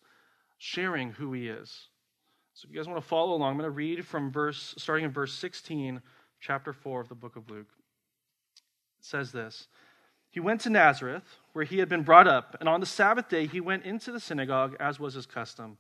sharing 0.56 1.12
who 1.12 1.32
he 1.32 1.48
is. 1.48 1.88
So 2.58 2.66
if 2.66 2.74
you 2.74 2.80
guys 2.80 2.88
want 2.88 3.00
to 3.00 3.08
follow 3.08 3.34
along, 3.34 3.50
I'm 3.50 3.56
going 3.56 3.70
to 3.70 3.70
read 3.70 4.04
from 4.04 4.32
verse 4.32 4.74
starting 4.78 5.04
in 5.04 5.12
verse 5.12 5.32
16, 5.32 6.02
chapter 6.40 6.72
4 6.72 7.02
of 7.02 7.08
the 7.08 7.14
book 7.14 7.36
of 7.36 7.48
Luke. 7.48 7.68
It 8.98 9.04
says 9.04 9.30
this. 9.30 9.68
He 10.28 10.40
went 10.40 10.62
to 10.62 10.70
Nazareth, 10.70 11.22
where 11.52 11.64
he 11.64 11.78
had 11.78 11.88
been 11.88 12.02
brought 12.02 12.26
up, 12.26 12.56
and 12.58 12.68
on 12.68 12.80
the 12.80 12.86
Sabbath 12.86 13.28
day 13.28 13.46
he 13.46 13.60
went 13.60 13.84
into 13.84 14.10
the 14.10 14.18
synagogue 14.18 14.76
as 14.80 14.98
was 14.98 15.14
his 15.14 15.24
custom 15.24 15.78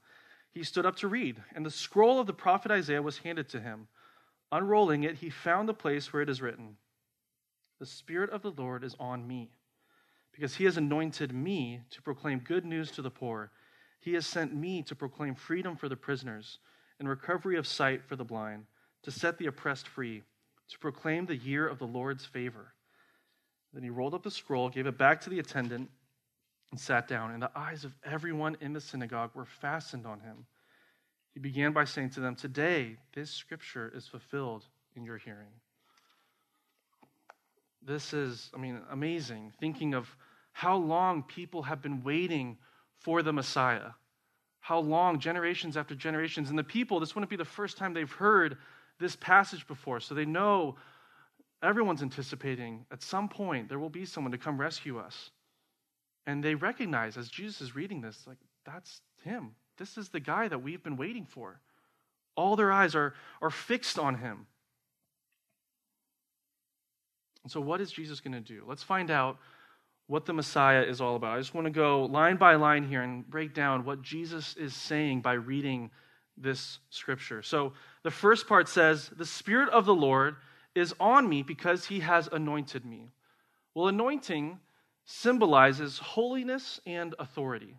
he 0.50 0.64
stood 0.64 0.86
up 0.86 0.96
to 0.96 1.08
read, 1.08 1.42
and 1.54 1.64
the 1.64 1.70
scroll 1.70 2.20
of 2.20 2.26
the 2.26 2.32
prophet 2.32 2.72
Isaiah 2.72 3.02
was 3.02 3.18
handed 3.18 3.48
to 3.50 3.60
him. 3.60 3.88
Unrolling 4.50 5.04
it, 5.04 5.16
he 5.16 5.30
found 5.30 5.68
the 5.68 5.74
place 5.74 6.12
where 6.12 6.22
it 6.22 6.28
is 6.28 6.42
written 6.42 6.76
The 7.78 7.86
Spirit 7.86 8.30
of 8.30 8.42
the 8.42 8.50
Lord 8.50 8.82
is 8.82 8.96
on 8.98 9.26
me, 9.26 9.50
because 10.32 10.56
he 10.56 10.64
has 10.64 10.76
anointed 10.76 11.32
me 11.32 11.82
to 11.90 12.02
proclaim 12.02 12.40
good 12.40 12.64
news 12.64 12.90
to 12.92 13.02
the 13.02 13.10
poor. 13.10 13.52
He 14.00 14.14
has 14.14 14.26
sent 14.26 14.54
me 14.54 14.82
to 14.84 14.94
proclaim 14.94 15.34
freedom 15.34 15.76
for 15.76 15.88
the 15.88 15.96
prisoners 15.96 16.58
and 16.98 17.08
recovery 17.08 17.56
of 17.56 17.66
sight 17.66 18.04
for 18.04 18.16
the 18.16 18.24
blind, 18.24 18.66
to 19.02 19.10
set 19.10 19.38
the 19.38 19.46
oppressed 19.46 19.86
free, 19.86 20.22
to 20.68 20.78
proclaim 20.78 21.26
the 21.26 21.36
year 21.36 21.66
of 21.66 21.78
the 21.78 21.86
Lord's 21.86 22.24
favor. 22.24 22.74
Then 23.72 23.82
he 23.82 23.90
rolled 23.90 24.14
up 24.14 24.22
the 24.22 24.30
scroll, 24.30 24.68
gave 24.68 24.86
it 24.86 24.98
back 24.98 25.20
to 25.22 25.30
the 25.30 25.38
attendant 25.38 25.90
and 26.70 26.80
sat 26.80 27.08
down, 27.08 27.32
and 27.32 27.42
the 27.42 27.50
eyes 27.54 27.84
of 27.84 27.94
everyone 28.04 28.56
in 28.60 28.72
the 28.72 28.80
synagogue 28.80 29.30
were 29.34 29.44
fastened 29.44 30.06
on 30.06 30.20
him. 30.20 30.46
He 31.32 31.40
began 31.40 31.72
by 31.72 31.84
saying 31.84 32.10
to 32.10 32.20
them, 32.20 32.34
Today, 32.34 32.96
this 33.14 33.30
scripture 33.30 33.90
is 33.94 34.06
fulfilled 34.06 34.66
in 34.96 35.04
your 35.04 35.18
hearing. 35.18 35.52
This 37.82 38.12
is, 38.12 38.50
I 38.54 38.58
mean, 38.58 38.80
amazing, 38.90 39.52
thinking 39.60 39.94
of 39.94 40.14
how 40.52 40.76
long 40.76 41.22
people 41.22 41.62
have 41.62 41.80
been 41.80 42.02
waiting 42.02 42.58
for 42.98 43.22
the 43.22 43.32
Messiah. 43.32 43.90
How 44.60 44.78
long, 44.80 45.18
generations 45.18 45.76
after 45.76 45.94
generations. 45.94 46.50
And 46.50 46.58
the 46.58 46.64
people, 46.64 47.00
this 47.00 47.14
wouldn't 47.14 47.30
be 47.30 47.36
the 47.36 47.44
first 47.44 47.76
time 47.76 47.94
they've 47.94 48.10
heard 48.10 48.58
this 48.98 49.16
passage 49.16 49.66
before. 49.66 50.00
So 50.00 50.14
they 50.14 50.24
know 50.24 50.76
everyone's 51.62 52.02
anticipating 52.02 52.84
at 52.92 53.02
some 53.02 53.28
point 53.28 53.68
there 53.68 53.78
will 53.78 53.90
be 53.90 54.04
someone 54.04 54.32
to 54.32 54.38
come 54.38 54.60
rescue 54.60 54.98
us. 54.98 55.30
And 56.26 56.44
they 56.44 56.54
recognize 56.54 57.16
as 57.16 57.28
Jesus 57.28 57.60
is 57.60 57.74
reading 57.74 58.00
this, 58.00 58.24
like, 58.26 58.36
that's 58.66 59.00
him. 59.24 59.54
This 59.78 59.96
is 59.96 60.10
the 60.10 60.20
guy 60.20 60.48
that 60.48 60.62
we've 60.62 60.82
been 60.82 60.96
waiting 60.96 61.24
for. 61.24 61.60
All 62.36 62.54
their 62.54 62.70
eyes 62.70 62.94
are, 62.94 63.14
are 63.40 63.50
fixed 63.50 63.98
on 63.98 64.16
him. 64.16 64.46
And 67.42 67.50
so, 67.50 67.60
what 67.60 67.80
is 67.80 67.90
Jesus 67.90 68.20
going 68.20 68.34
to 68.34 68.40
do? 68.40 68.64
Let's 68.66 68.82
find 68.82 69.10
out 69.10 69.38
what 70.08 70.24
the 70.24 70.32
Messiah 70.32 70.82
is 70.82 71.00
all 71.00 71.16
about. 71.16 71.36
I 71.36 71.38
just 71.38 71.54
want 71.54 71.66
to 71.66 71.70
go 71.70 72.06
line 72.06 72.36
by 72.36 72.56
line 72.56 72.82
here 72.82 73.02
and 73.02 73.28
break 73.28 73.54
down 73.54 73.84
what 73.84 74.02
Jesus 74.02 74.56
is 74.56 74.74
saying 74.74 75.20
by 75.20 75.34
reading 75.34 75.90
this 76.36 76.78
scripture. 76.88 77.42
So 77.42 77.74
the 78.02 78.10
first 78.10 78.48
part 78.48 78.68
says, 78.68 79.10
The 79.16 79.26
Spirit 79.26 79.68
of 79.68 79.84
the 79.84 79.94
Lord 79.94 80.36
is 80.74 80.94
on 80.98 81.28
me 81.28 81.42
because 81.42 81.86
he 81.86 82.00
has 82.00 82.28
anointed 82.32 82.86
me. 82.86 83.10
Well, 83.74 83.88
anointing 83.88 84.58
symbolizes 85.04 85.98
holiness 85.98 86.80
and 86.86 87.14
authority. 87.18 87.76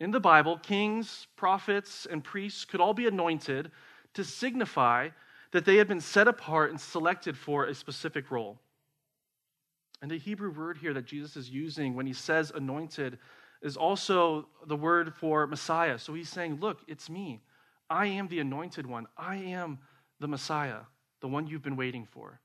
In 0.00 0.10
the 0.10 0.20
Bible, 0.20 0.58
kings, 0.58 1.28
prophets, 1.36 2.06
and 2.10 2.22
priests 2.22 2.64
could 2.64 2.80
all 2.80 2.94
be 2.94 3.06
anointed 3.06 3.70
to 4.14 4.24
signify 4.24 5.10
that 5.52 5.64
they 5.64 5.76
had 5.76 5.88
been 5.88 6.00
set 6.00 6.28
apart 6.28 6.70
and 6.70 6.80
selected 6.80 7.36
for 7.36 7.64
a 7.64 7.74
specific 7.74 8.30
role. 8.30 8.58
And 10.00 10.10
the 10.10 10.18
Hebrew 10.18 10.50
word 10.50 10.78
here 10.78 10.94
that 10.94 11.06
Jesus 11.06 11.36
is 11.36 11.50
using 11.50 11.94
when 11.94 12.06
he 12.06 12.12
says 12.12 12.52
anointed 12.54 13.18
is 13.62 13.76
also 13.76 14.46
the 14.66 14.76
word 14.76 15.14
for 15.14 15.46
Messiah. 15.46 15.98
So 15.98 16.14
he's 16.14 16.28
saying, 16.28 16.60
Look, 16.60 16.80
it's 16.86 17.10
me. 17.10 17.40
I 17.90 18.06
am 18.06 18.28
the 18.28 18.40
anointed 18.40 18.86
one. 18.86 19.06
I 19.16 19.36
am 19.36 19.78
the 20.20 20.28
Messiah, 20.28 20.80
the 21.20 21.28
one 21.28 21.46
you've 21.46 21.62
been 21.62 21.76
waiting 21.76 22.06
for. 22.06 22.40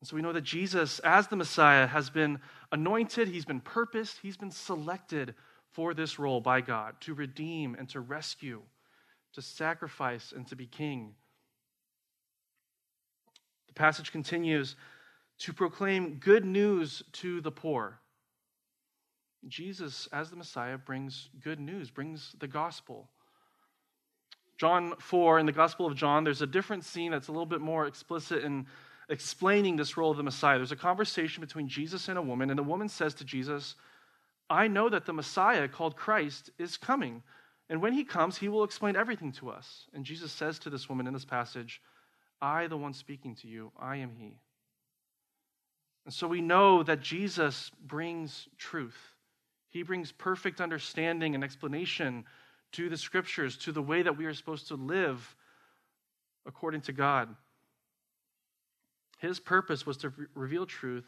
And 0.00 0.08
so 0.08 0.16
we 0.16 0.22
know 0.22 0.32
that 0.32 0.42
Jesus, 0.42 0.98
as 1.00 1.26
the 1.26 1.36
Messiah, 1.36 1.86
has 1.86 2.08
been 2.08 2.38
anointed, 2.70 3.28
he's 3.28 3.44
been 3.44 3.60
purposed, 3.60 4.18
he's 4.22 4.36
been 4.36 4.50
selected 4.50 5.34
for 5.72 5.92
this 5.92 6.18
role 6.18 6.40
by 6.40 6.60
God 6.60 6.94
to 7.02 7.14
redeem 7.14 7.74
and 7.74 7.88
to 7.90 8.00
rescue, 8.00 8.62
to 9.34 9.42
sacrifice 9.42 10.32
and 10.34 10.46
to 10.48 10.56
be 10.56 10.66
king. 10.66 11.14
The 13.66 13.74
passage 13.74 14.12
continues 14.12 14.76
to 15.40 15.52
proclaim 15.52 16.14
good 16.14 16.44
news 16.44 17.02
to 17.12 17.40
the 17.40 17.50
poor. 17.50 18.00
Jesus, 19.46 20.08
as 20.12 20.30
the 20.30 20.36
Messiah, 20.36 20.78
brings 20.78 21.28
good 21.40 21.60
news, 21.60 21.90
brings 21.90 22.34
the 22.40 22.48
gospel. 22.48 23.08
John 24.58 24.94
4, 24.98 25.38
in 25.38 25.46
the 25.46 25.52
Gospel 25.52 25.86
of 25.86 25.94
John, 25.94 26.24
there's 26.24 26.42
a 26.42 26.46
different 26.46 26.84
scene 26.84 27.12
that's 27.12 27.28
a 27.28 27.32
little 27.32 27.46
bit 27.46 27.60
more 27.60 27.86
explicit 27.86 28.42
in 28.42 28.66
explaining 29.08 29.76
this 29.76 29.96
role 29.96 30.10
of 30.10 30.16
the 30.16 30.24
Messiah. 30.24 30.58
There's 30.58 30.72
a 30.72 30.76
conversation 30.76 31.40
between 31.40 31.68
Jesus 31.68 32.08
and 32.08 32.18
a 32.18 32.22
woman, 32.22 32.50
and 32.50 32.58
the 32.58 32.64
woman 32.64 32.88
says 32.88 33.14
to 33.14 33.24
Jesus, 33.24 33.76
I 34.50 34.66
know 34.66 34.88
that 34.88 35.06
the 35.06 35.12
Messiah, 35.12 35.68
called 35.68 35.94
Christ, 35.94 36.50
is 36.58 36.76
coming. 36.76 37.22
And 37.70 37.80
when 37.80 37.92
he 37.92 38.02
comes, 38.02 38.38
he 38.38 38.48
will 38.48 38.64
explain 38.64 38.96
everything 38.96 39.30
to 39.32 39.50
us. 39.50 39.86
And 39.94 40.04
Jesus 40.04 40.32
says 40.32 40.58
to 40.60 40.70
this 40.70 40.88
woman 40.88 41.06
in 41.06 41.14
this 41.14 41.24
passage, 41.24 41.80
I, 42.40 42.66
the 42.66 42.76
one 42.76 42.94
speaking 42.94 43.36
to 43.36 43.48
you, 43.48 43.70
I 43.78 43.96
am 43.96 44.10
he. 44.18 44.38
And 46.08 46.14
so 46.14 46.26
we 46.26 46.40
know 46.40 46.82
that 46.84 47.02
Jesus 47.02 47.70
brings 47.86 48.48
truth. 48.56 48.96
He 49.68 49.82
brings 49.82 50.10
perfect 50.10 50.58
understanding 50.58 51.34
and 51.34 51.44
explanation 51.44 52.24
to 52.72 52.88
the 52.88 52.96
scriptures, 52.96 53.58
to 53.58 53.72
the 53.72 53.82
way 53.82 54.00
that 54.00 54.16
we 54.16 54.24
are 54.24 54.32
supposed 54.32 54.68
to 54.68 54.74
live 54.76 55.36
according 56.46 56.80
to 56.80 56.92
God. 56.92 57.28
His 59.18 59.38
purpose 59.38 59.84
was 59.84 59.98
to 59.98 60.08
re- 60.08 60.26
reveal 60.34 60.64
truth, 60.64 61.04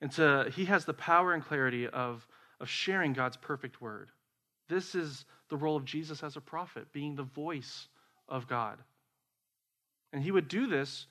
and 0.00 0.10
to, 0.10 0.50
he 0.52 0.64
has 0.64 0.86
the 0.86 0.92
power 0.92 1.34
and 1.34 1.44
clarity 1.44 1.86
of, 1.86 2.26
of 2.58 2.68
sharing 2.68 3.12
God's 3.12 3.36
perfect 3.36 3.80
word. 3.80 4.10
This 4.68 4.96
is 4.96 5.24
the 5.50 5.56
role 5.56 5.76
of 5.76 5.84
Jesus 5.84 6.24
as 6.24 6.34
a 6.36 6.40
prophet, 6.40 6.92
being 6.92 7.14
the 7.14 7.22
voice 7.22 7.86
of 8.28 8.48
God. 8.48 8.78
And 10.12 10.20
he 10.20 10.32
would 10.32 10.48
do 10.48 10.66
this 10.66 11.06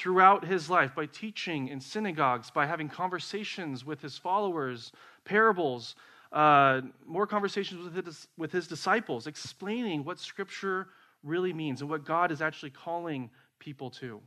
throughout 0.00 0.46
his 0.46 0.70
life 0.70 0.94
by 0.94 1.04
teaching 1.04 1.68
in 1.68 1.78
synagogues, 1.78 2.50
by 2.50 2.64
having 2.64 2.88
conversations 2.88 3.84
with 3.84 4.00
his 4.00 4.16
followers, 4.16 4.92
parables, 5.26 5.94
uh, 6.32 6.80
more 7.06 7.26
conversations 7.26 7.84
with 7.84 8.06
his, 8.06 8.26
with 8.38 8.50
his 8.50 8.66
disciples, 8.66 9.26
explaining 9.26 10.02
what 10.02 10.18
Scripture 10.18 10.88
really 11.22 11.52
means 11.52 11.82
and 11.82 11.90
what 11.90 12.06
God 12.06 12.32
is 12.32 12.40
actually 12.40 12.70
calling 12.70 13.28
people 13.58 13.90
to. 13.90 14.22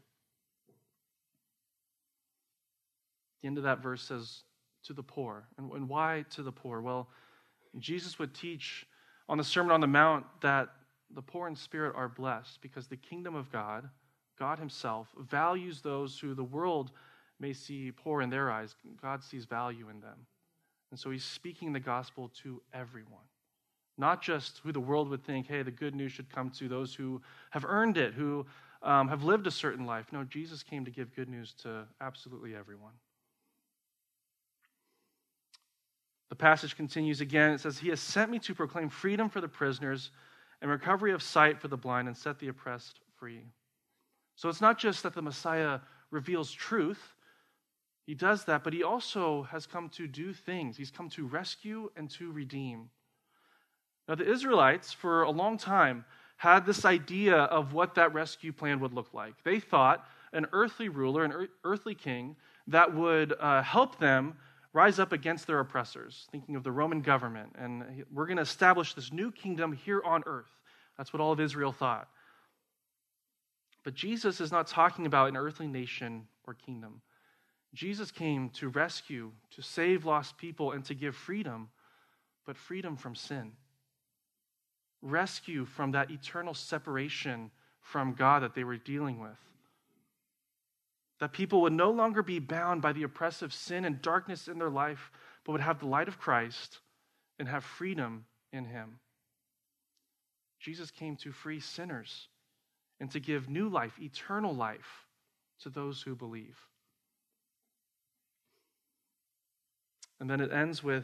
The 3.42 3.48
end 3.48 3.58
of 3.58 3.63
that 3.63 3.82
verse 3.82 4.03
says, 4.03 4.44
to 4.84 4.94
the 4.94 5.01
poor. 5.01 5.48
And, 5.58 5.72
and 5.72 5.89
why 5.89 6.25
to 6.36 6.44
the 6.44 6.51
poor? 6.51 6.82
Well, 6.82 7.10
Jesus 7.80 8.20
would 8.20 8.36
teach 8.36 8.86
on 9.27 9.39
the 9.39 9.44
Sermon 9.44 9.72
on 9.72 9.82
the 9.82 9.88
Mount 9.88 10.25
that 10.42 10.70
the 11.15 11.24
poor 11.24 11.48
in 11.48 11.56
spirit 11.56 11.96
are 11.96 12.10
blessed 12.10 12.62
because 12.62 12.86
the 12.86 12.98
kingdom 12.98 13.34
of 13.34 13.51
God, 13.51 13.89
God 14.38 14.60
Himself, 14.60 15.08
values 15.18 15.82
those 15.82 16.20
who 16.20 16.34
the 16.34 16.44
world 16.44 16.92
may 17.40 17.54
see 17.54 17.92
poor 17.92 18.22
in 18.22 18.30
their 18.30 18.52
eyes. 18.52 18.75
God 19.02 19.24
sees 19.24 19.46
value 19.46 19.90
in 19.90 20.00
them. 20.00 20.25
And 20.92 21.00
so 21.00 21.10
he's 21.10 21.24
speaking 21.24 21.74
the 21.74 21.80
gospel 21.80 22.32
to 22.44 22.62
everyone, 22.72 23.25
not 23.98 24.22
just 24.22 24.60
who 24.63 24.72
the 24.72 24.80
world 24.80 25.10
would 25.10 25.25
think, 25.25 25.48
hey, 25.48 25.63
the 25.63 25.72
good 25.72 25.96
news 25.96 26.12
should 26.12 26.30
come 26.30 26.52
to 26.52 26.68
those 26.68 26.94
who 26.94 27.20
have 27.50 27.66
earned 27.66 27.98
it, 27.98 28.13
who 28.13 28.46
um, 28.84 29.08
have 29.08 29.24
lived 29.24 29.48
a 29.48 29.52
certain 29.52 29.88
life. 29.88 30.06
No, 30.12 30.24
Jesus 30.24 30.62
came 30.62 30.86
to 30.86 30.92
give 30.92 31.16
good 31.16 31.30
news 31.30 31.54
to 31.63 31.88
absolutely 32.00 32.56
everyone. 32.56 32.94
The 36.30 36.36
passage 36.36 36.75
continues 36.75 37.22
again. 37.22 37.52
It 37.52 37.62
says, 37.62 37.80
He 37.80 37.90
has 37.90 38.00
sent 38.00 38.30
me 38.30 38.40
to 38.40 38.54
proclaim 38.54 38.90
freedom 38.90 39.30
for 39.30 39.42
the 39.42 39.48
prisoners 39.48 40.12
and 40.62 40.70
recovery 40.70 41.12
of 41.12 41.24
sight 41.24 41.60
for 41.60 41.68
the 41.68 41.78
blind 41.78 42.08
and 42.08 42.16
set 42.16 42.40
the 42.40 42.50
oppressed 42.50 43.00
free. 43.18 43.46
So 44.36 44.50
it's 44.50 44.62
not 44.62 44.78
just 44.80 45.04
that 45.04 45.13
the 45.13 45.22
Messiah 45.22 45.80
reveals 46.12 46.52
truth, 46.52 47.13
he 48.06 48.13
does 48.16 48.44
that, 48.46 48.63
but 48.63 48.74
he 48.74 48.84
also 48.84 49.44
has 49.44 49.66
come 49.66 49.90
to 49.90 50.08
do 50.08 50.34
things. 50.34 50.75
He's 50.75 50.92
come 50.92 51.10
to 51.12 51.25
rescue 51.25 51.90
and 51.96 52.10
to 52.12 52.32
redeem. 52.32 52.90
Now, 54.08 54.16
the 54.16 54.30
Israelites, 54.30 54.92
for 54.92 55.24
a 55.24 55.32
long 55.32 55.58
time, 55.58 56.04
had 56.36 56.66
this 56.66 56.84
idea 56.84 57.36
of 57.38 57.72
what 57.72 57.96
that 57.96 58.13
rescue 58.13 58.52
plan 58.52 58.82
would 58.82 58.94
look 58.94 59.13
like. 59.13 59.36
They 59.46 59.60
thought 59.60 60.06
an 60.34 60.48
earthly 60.52 60.90
ruler, 60.90 61.24
an 61.24 61.48
earthly 61.63 61.96
king, 61.96 62.36
that 62.68 62.94
would 62.94 63.34
uh, 63.40 63.62
help 63.62 64.00
them 64.00 64.36
rise 64.74 65.00
up 65.00 65.13
against 65.13 65.48
their 65.48 65.60
oppressors, 65.60 66.28
thinking 66.32 66.56
of 66.56 66.63
the 66.63 66.72
Roman 66.72 67.02
government. 67.02 67.56
And 67.58 68.04
we're 68.12 68.25
going 68.25 68.38
to 68.38 68.44
establish 68.44 68.94
this 68.94 69.13
new 69.13 69.32
kingdom 69.32 69.72
here 69.72 70.02
on 70.04 70.24
earth. 70.25 70.50
That's 70.98 71.13
what 71.13 71.22
all 71.22 71.32
of 71.32 71.40
Israel 71.40 71.72
thought. 71.72 72.10
But 73.84 73.96
Jesus 73.96 74.40
is 74.40 74.52
not 74.52 74.68
talking 74.68 75.06
about 75.06 75.30
an 75.30 75.38
earthly 75.38 75.68
nation 75.68 76.28
or 76.46 76.54
kingdom. 76.54 77.02
Jesus 77.74 78.12
came 78.12 78.50
to 78.52 78.70
rescue, 78.70 79.32
to 79.52 79.62
save 79.62 80.06
lost 80.06 80.38
people, 80.38 80.72
and 80.72 80.86
to 80.86 80.94
give 80.94 81.16
freedom, 81.16 81.70
but 82.46 82.56
freedom 82.56 82.96
from 82.96 83.16
sin. 83.16 83.54
Rescue 85.02 85.66
from 85.66 85.92
that 85.92 86.12
eternal 86.12 86.54
separation 86.54 87.52
from 87.82 88.13
God 88.13 88.44
that 88.44 88.56
they 88.56 88.63
were 88.63 88.78
dealing 88.78 89.20
with. 89.20 89.40
That 91.20 91.34
people 91.34 91.62
would 91.62 91.74
no 91.74 91.92
longer 91.92 92.24
be 92.24 92.40
bound 92.40 92.82
by 92.82 92.94
the 92.94 93.04
oppressive 93.04 93.54
sin 93.54 93.86
and 93.86 94.02
darkness 94.02 94.48
in 94.48 94.60
their 94.60 94.70
life, 94.70 95.12
but 95.44 95.52
would 95.52 95.62
have 95.62 95.80
the 95.80 95.88
light 95.88 96.08
of 96.08 96.20
Christ 96.20 96.80
and 97.40 97.48
have 97.48 97.63
freedom 97.63 98.25
in 98.54 98.66
Him. 98.66 99.00
Jesus 100.60 100.92
came 100.92 101.18
to 101.18 101.32
free 101.34 101.60
sinners 101.60 102.30
and 103.03 103.12
to 103.12 103.19
give 103.19 103.50
new 103.50 103.67
life, 103.67 104.00
eternal 104.00 104.55
life, 104.55 105.05
to 105.62 105.69
those 105.69 106.01
who 106.01 106.15
believe. 106.15 106.57
And 110.22 110.29
then 110.29 110.39
it 110.39 110.53
ends 110.53 110.81
with 110.81 111.03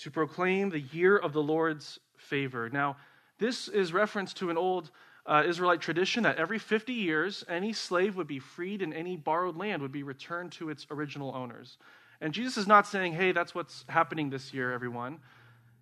to 0.00 0.10
proclaim 0.10 0.68
the 0.68 0.80
year 0.80 1.16
of 1.16 1.32
the 1.32 1.42
Lord's 1.42 1.98
favor. 2.18 2.68
Now, 2.68 2.98
this 3.38 3.66
is 3.66 3.94
reference 3.94 4.34
to 4.34 4.50
an 4.50 4.58
old 4.58 4.90
uh, 5.24 5.42
Israelite 5.46 5.80
tradition 5.80 6.24
that 6.24 6.36
every 6.36 6.58
50 6.58 6.92
years, 6.92 7.42
any 7.48 7.72
slave 7.72 8.14
would 8.16 8.28
be 8.28 8.40
freed 8.40 8.82
and 8.82 8.92
any 8.92 9.16
borrowed 9.16 9.56
land 9.56 9.80
would 9.80 9.90
be 9.90 10.02
returned 10.02 10.52
to 10.52 10.68
its 10.68 10.86
original 10.90 11.34
owners. 11.34 11.78
And 12.20 12.34
Jesus 12.34 12.58
is 12.58 12.66
not 12.66 12.86
saying, 12.86 13.14
hey, 13.14 13.32
that's 13.32 13.54
what's 13.54 13.86
happening 13.88 14.28
this 14.28 14.52
year, 14.52 14.70
everyone. 14.70 15.20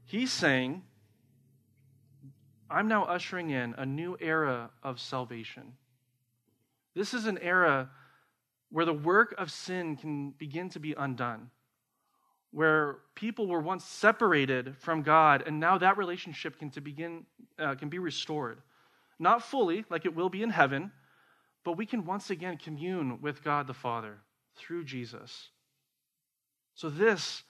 He's 0.04 0.30
saying, 0.30 0.84
I'm 2.70 2.88
now 2.88 3.04
ushering 3.04 3.50
in 3.50 3.74
a 3.78 3.86
new 3.86 4.16
era 4.20 4.70
of 4.82 5.00
salvation. 5.00 5.74
This 6.94 7.14
is 7.14 7.26
an 7.26 7.38
era 7.38 7.90
where 8.70 8.84
the 8.84 8.92
work 8.92 9.34
of 9.38 9.50
sin 9.50 9.96
can 9.96 10.30
begin 10.32 10.68
to 10.70 10.80
be 10.80 10.94
undone 10.94 11.50
where 12.56 13.00
people 13.14 13.46
were 13.46 13.60
once 13.60 13.84
separated 13.84 14.74
from 14.78 15.02
God, 15.02 15.42
and 15.46 15.60
now 15.60 15.76
that 15.76 15.98
relationship 15.98 16.58
can, 16.58 16.70
to 16.70 16.80
begin, 16.80 17.26
uh, 17.58 17.74
can 17.74 17.90
be 17.90 17.98
restored. 17.98 18.62
Not 19.18 19.42
fully, 19.42 19.84
like 19.90 20.06
it 20.06 20.14
will 20.14 20.30
be 20.30 20.42
in 20.42 20.48
heaven, 20.48 20.90
but 21.64 21.76
we 21.76 21.84
can 21.84 22.06
once 22.06 22.30
again 22.30 22.56
commune 22.56 23.20
with 23.20 23.44
God 23.44 23.66
the 23.66 23.74
Father 23.74 24.16
through 24.56 24.84
Jesus. 24.84 25.50
So, 26.74 26.88
this, 26.88 27.42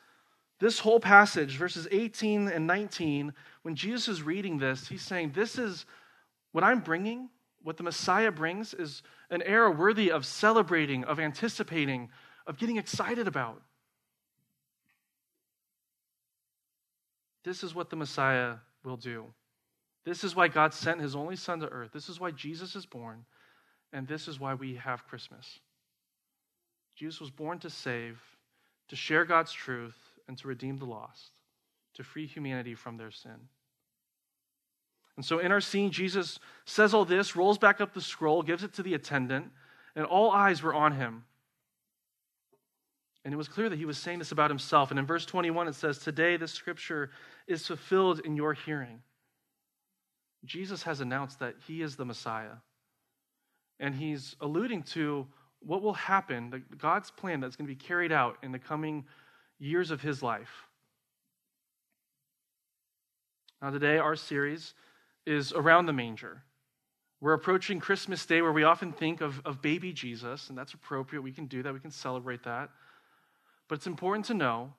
this 0.59 0.79
whole 0.79 1.01
passage, 1.01 1.57
verses 1.57 1.87
18 1.91 2.49
and 2.49 2.67
19, 2.67 3.33
when 3.63 3.75
Jesus 3.75 4.09
is 4.09 4.23
reading 4.23 4.59
this, 4.59 4.89
he's 4.89 5.03
saying, 5.03 5.33
This 5.35 5.59
is 5.59 5.85
what 6.53 6.65
I'm 6.65 6.81
bringing, 6.81 7.29
what 7.63 7.77
the 7.77 7.83
Messiah 7.83 8.31
brings, 8.31 8.73
is 8.73 9.03
an 9.31 9.43
era 9.43 9.71
worthy 9.71 10.11
of 10.11 10.25
celebrating, 10.25 11.05
of 11.05 11.21
anticipating, 11.21 12.09
of 12.47 12.59
getting 12.59 12.77
excited 12.77 13.29
about. 13.29 13.61
This 17.45 17.63
is 17.63 17.75
what 17.75 17.91
the 17.91 17.97
Messiah 17.97 18.57
will 18.83 18.97
do. 18.97 19.27
This 20.05 20.25
is 20.25 20.35
why 20.35 20.49
God 20.49 20.73
sent 20.73 21.01
his 21.01 21.15
only 21.15 21.37
son 21.37 21.61
to 21.61 21.69
earth. 21.69 21.91
This 21.93 22.09
is 22.09 22.19
why 22.19 22.31
Jesus 22.31 22.77
is 22.77 22.87
born. 22.87 23.25
And 23.93 24.07
this 24.09 24.27
is 24.27 24.41
why 24.41 24.55
we 24.55 24.77
have 24.77 25.07
Christmas. 25.07 25.61
Jesus 26.95 27.21
was 27.21 27.31
born 27.31 27.59
to 27.61 27.71
save, 27.71 28.21
to 28.89 28.97
share 28.97 29.25
God's 29.25 29.53
truth, 29.53 29.97
and 30.29 30.37
to 30.39 30.49
redeem 30.49 30.79
the 30.79 30.85
lost, 30.85 31.33
to 31.95 32.03
free 32.03 32.27
humanity 32.27 32.75
from 32.75 32.97
their 32.97 33.11
sin. 33.11 33.49
And 35.17 35.25
so 35.25 35.39
in 35.39 35.51
our 35.51 35.61
scene, 35.61 35.91
Jesus 35.91 36.39
says 36.67 36.93
all 36.93 37.05
this, 37.05 37.37
rolls 37.37 37.59
back 37.59 37.81
up 37.81 37.95
the 37.95 38.01
scroll, 38.01 38.43
gives 38.43 38.63
it 38.63 38.75
to 38.75 38.83
the 38.83 38.95
attendant, 38.95 39.51
and 39.95 40.05
all 40.05 40.31
eyes 40.31 40.63
were 40.63 40.75
on 40.75 40.93
him. 40.93 41.25
And 43.25 43.33
it 43.33 43.37
was 43.37 43.49
clear 43.49 43.69
that 43.69 43.79
he 43.79 43.87
was 43.87 43.99
saying 43.99 44.21
this 44.21 44.31
about 44.31 44.51
himself. 44.51 44.91
And 44.91 45.01
in 45.01 45.07
verse 45.07 45.27
21, 45.27 45.67
it 45.67 45.75
says, 45.75 45.99
Today 45.99 46.37
this 46.37 46.53
scripture 46.53 47.11
is 47.49 47.67
fulfilled 47.67 48.21
in 48.21 48.37
your 48.37 48.53
hearing. 48.53 49.01
Jesus 50.45 50.85
has 50.85 51.01
announced 51.01 51.41
that 51.41 51.57
he 51.67 51.83
is 51.83 51.97
the 51.97 52.05
Messiah. 52.05 52.59
And 53.81 53.95
he's 53.95 54.37
alluding 54.41 54.85
to 54.85 55.27
what 55.59 55.83
will 55.83 55.95
happen, 55.95 56.63
God's 56.79 57.11
plan 57.11 57.41
that's 57.41 57.57
going 57.57 57.67
to 57.67 57.75
be 57.75 57.85
carried 57.85 58.13
out 58.13 58.37
in 58.43 58.53
the 58.53 58.59
coming 58.59 59.05
years 59.59 59.91
of 59.91 60.01
his 60.01 60.23
life. 60.23 60.67
Now, 63.63 63.71
today, 63.71 63.99
our 63.99 64.17
series 64.17 64.75
is 65.27 65.53
around 65.53 65.87
the 65.87 65.93
manger. 65.93 66.43
We're 67.21 67.33
approaching 67.33 67.81
Christmas 67.81 68.27
Day 68.27 68.43
where 68.43 68.53
we 68.53 68.65
often 68.65 68.93
think 68.93 69.21
of, 69.21 69.41
of 69.45 69.63
baby 69.63 69.93
Jesus, 69.93 70.49
and 70.49 70.59
that's 70.59 70.75
appropriate. 70.75 71.23
We 71.23 71.33
can 71.33 71.47
do 71.47 71.63
that, 71.63 71.73
we 71.73 71.81
can 71.81 71.91
celebrate 71.91 72.43
that. 72.45 72.71
But 73.69 73.77
it's 73.77 73.87
important 73.87 74.27
to 74.27 74.35
know 74.35 74.75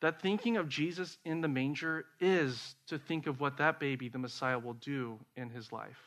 that 0.00 0.20
thinking 0.20 0.56
of 0.56 0.68
Jesus 0.68 1.18
in 1.24 1.40
the 1.40 1.48
manger 1.48 2.04
is 2.20 2.74
to 2.86 2.98
think 2.98 3.26
of 3.26 3.40
what 3.40 3.56
that 3.58 3.80
baby, 3.80 4.08
the 4.08 4.18
Messiah, 4.18 4.58
will 4.58 4.74
do 4.74 5.18
in 5.36 5.50
his 5.50 5.72
life. 5.72 5.98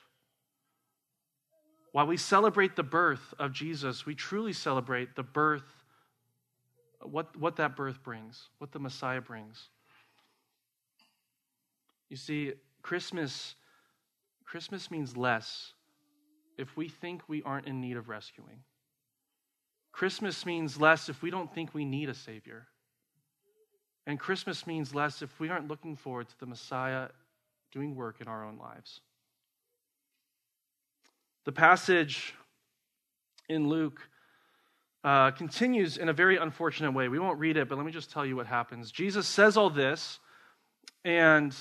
While 1.92 2.08
we 2.08 2.18
celebrate 2.18 2.76
the 2.76 2.84
birth 2.84 3.34
of 3.38 3.52
Jesus, 3.52 4.06
we 4.06 4.16
truly 4.16 4.54
celebrate 4.54 5.16
the 5.16 5.24
birth, 5.24 5.83
what, 7.10 7.36
what 7.38 7.56
that 7.58 7.76
birth 7.76 8.04
brings, 8.04 8.50
what 8.58 8.72
the 8.72 8.80
Messiah 8.80 9.22
brings. 9.22 9.70
You 12.10 12.18
see, 12.18 12.54
Christmas, 12.82 13.56
Christmas 14.46 14.92
means 14.92 15.18
less 15.18 15.74
if 16.58 16.76
we 16.78 16.88
think 16.90 17.22
we 17.28 17.42
aren't 17.44 17.68
in 17.68 17.82
need 17.82 17.98
of 17.98 18.10
rescuing. 18.10 18.60
Christmas 19.92 20.46
means 20.46 20.80
less 20.80 21.10
if 21.10 21.22
we 21.22 21.30
don't 21.30 21.54
think 21.54 21.74
we 21.74 21.86
need 21.86 22.10
a 22.10 22.14
Savior. 22.14 22.68
And 24.06 24.20
Christmas 24.20 24.68
means 24.68 24.94
less 24.94 25.22
if 25.22 25.40
we 25.40 25.50
aren't 25.50 25.68
looking 25.68 25.96
forward 25.96 26.28
to 26.30 26.40
the 26.40 26.46
Messiah 26.46 27.08
doing 27.72 27.96
work 27.96 28.22
in 28.22 28.28
our 28.28 28.46
own 28.46 28.58
lives. 28.58 29.02
The 31.46 31.52
passage 31.52 32.34
in 33.50 33.68
Luke 33.68 34.02
uh, 35.04 35.32
continues 35.32 35.98
in 35.98 36.10
a 36.10 36.14
very 36.14 36.38
unfortunate 36.38 36.92
way. 36.92 37.08
We 37.08 37.20
won't 37.20 37.40
read 37.40 37.58
it, 37.58 37.68
but 37.68 37.78
let 37.78 37.86
me 37.86 37.92
just 37.92 38.12
tell 38.12 38.26
you 38.26 38.36
what 38.36 38.48
happens. 38.48 38.92
Jesus 38.92 39.28
says 39.28 39.58
all 39.58 39.70
this, 39.70 40.20
and 41.04 41.56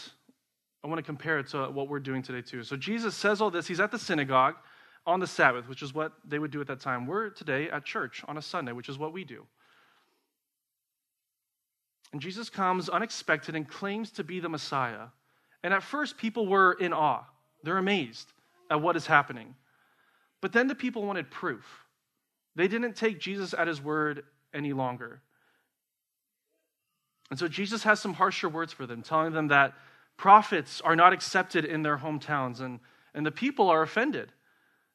I 0.85 0.89
want 0.89 0.99
to 0.99 1.03
compare 1.03 1.39
it 1.39 1.49
to 1.49 1.67
what 1.67 1.89
we're 1.89 2.01
doing 2.01 2.23
today, 2.23 2.43
too. 2.43 2.63
So 2.63 2.77
Jesus 2.77 3.15
says 3.15 3.41
all 3.41 3.51
this. 3.51 3.67
He's 3.67 3.81
at 3.81 3.91
the 3.91 3.99
synagogue 3.99 4.55
on 5.07 5.21
the 5.21 5.27
Sabbath, 5.27 5.69
which 5.69 5.83
is 5.83 5.93
what 5.93 6.13
they 6.25 6.39
would 6.39 6.51
do 6.51 6.61
at 6.61 6.69
that 6.69 6.81
time. 6.81 7.07
We're 7.07 7.31
today 7.31 7.69
at 7.69 7.85
church 7.85 8.23
on 8.29 8.37
a 8.37 8.43
Sunday, 8.43 8.73
which 8.73 8.89
is 8.89 8.99
what 8.99 9.13
we 9.13 9.25
do. 9.25 9.45
And 12.13 12.21
Jesus 12.21 12.51
comes 12.51 12.89
unexpected 12.89 13.57
and 13.57 13.69
claims 13.69 14.11
to 14.13 14.25
be 14.25 14.39
the 14.39 14.49
Messiah. 14.49 15.07
And 15.65 15.73
at 15.73 15.83
first, 15.83 16.19
people 16.19 16.47
were 16.47 16.73
in 16.73 16.93
awe. 16.93 17.25
They're 17.65 17.79
amazed 17.79 18.33
at 18.71 18.81
what 18.81 18.97
is 18.97 19.07
happening. 19.07 19.55
But 20.41 20.53
then 20.53 20.69
the 20.69 20.75
people 20.75 21.05
wanted 21.05 21.31
proof. 21.31 21.65
They 22.55 22.69
didn't 22.69 22.95
take 22.95 23.19
Jesus 23.19 23.55
at 23.55 23.67
his 23.67 23.81
word 23.81 24.25
any 24.53 24.73
longer. 24.73 25.21
And 27.31 27.39
so 27.39 27.49
Jesus 27.49 27.83
has 27.85 27.99
some 27.99 28.15
harsher 28.15 28.49
words 28.49 28.73
for 28.73 28.87
them, 28.87 29.03
telling 29.03 29.33
them 29.33 29.49
that 29.49 29.73
prophets 30.19 30.81
are 30.83 30.95
not 30.95 31.13
accepted 31.13 31.65
in 31.65 31.83
their 31.83 31.99
hometowns, 31.99 32.61
and, 32.61 32.79
and 33.15 33.25
the 33.25 33.31
people 33.31 33.71
are 33.71 33.83
offended. 33.83 34.33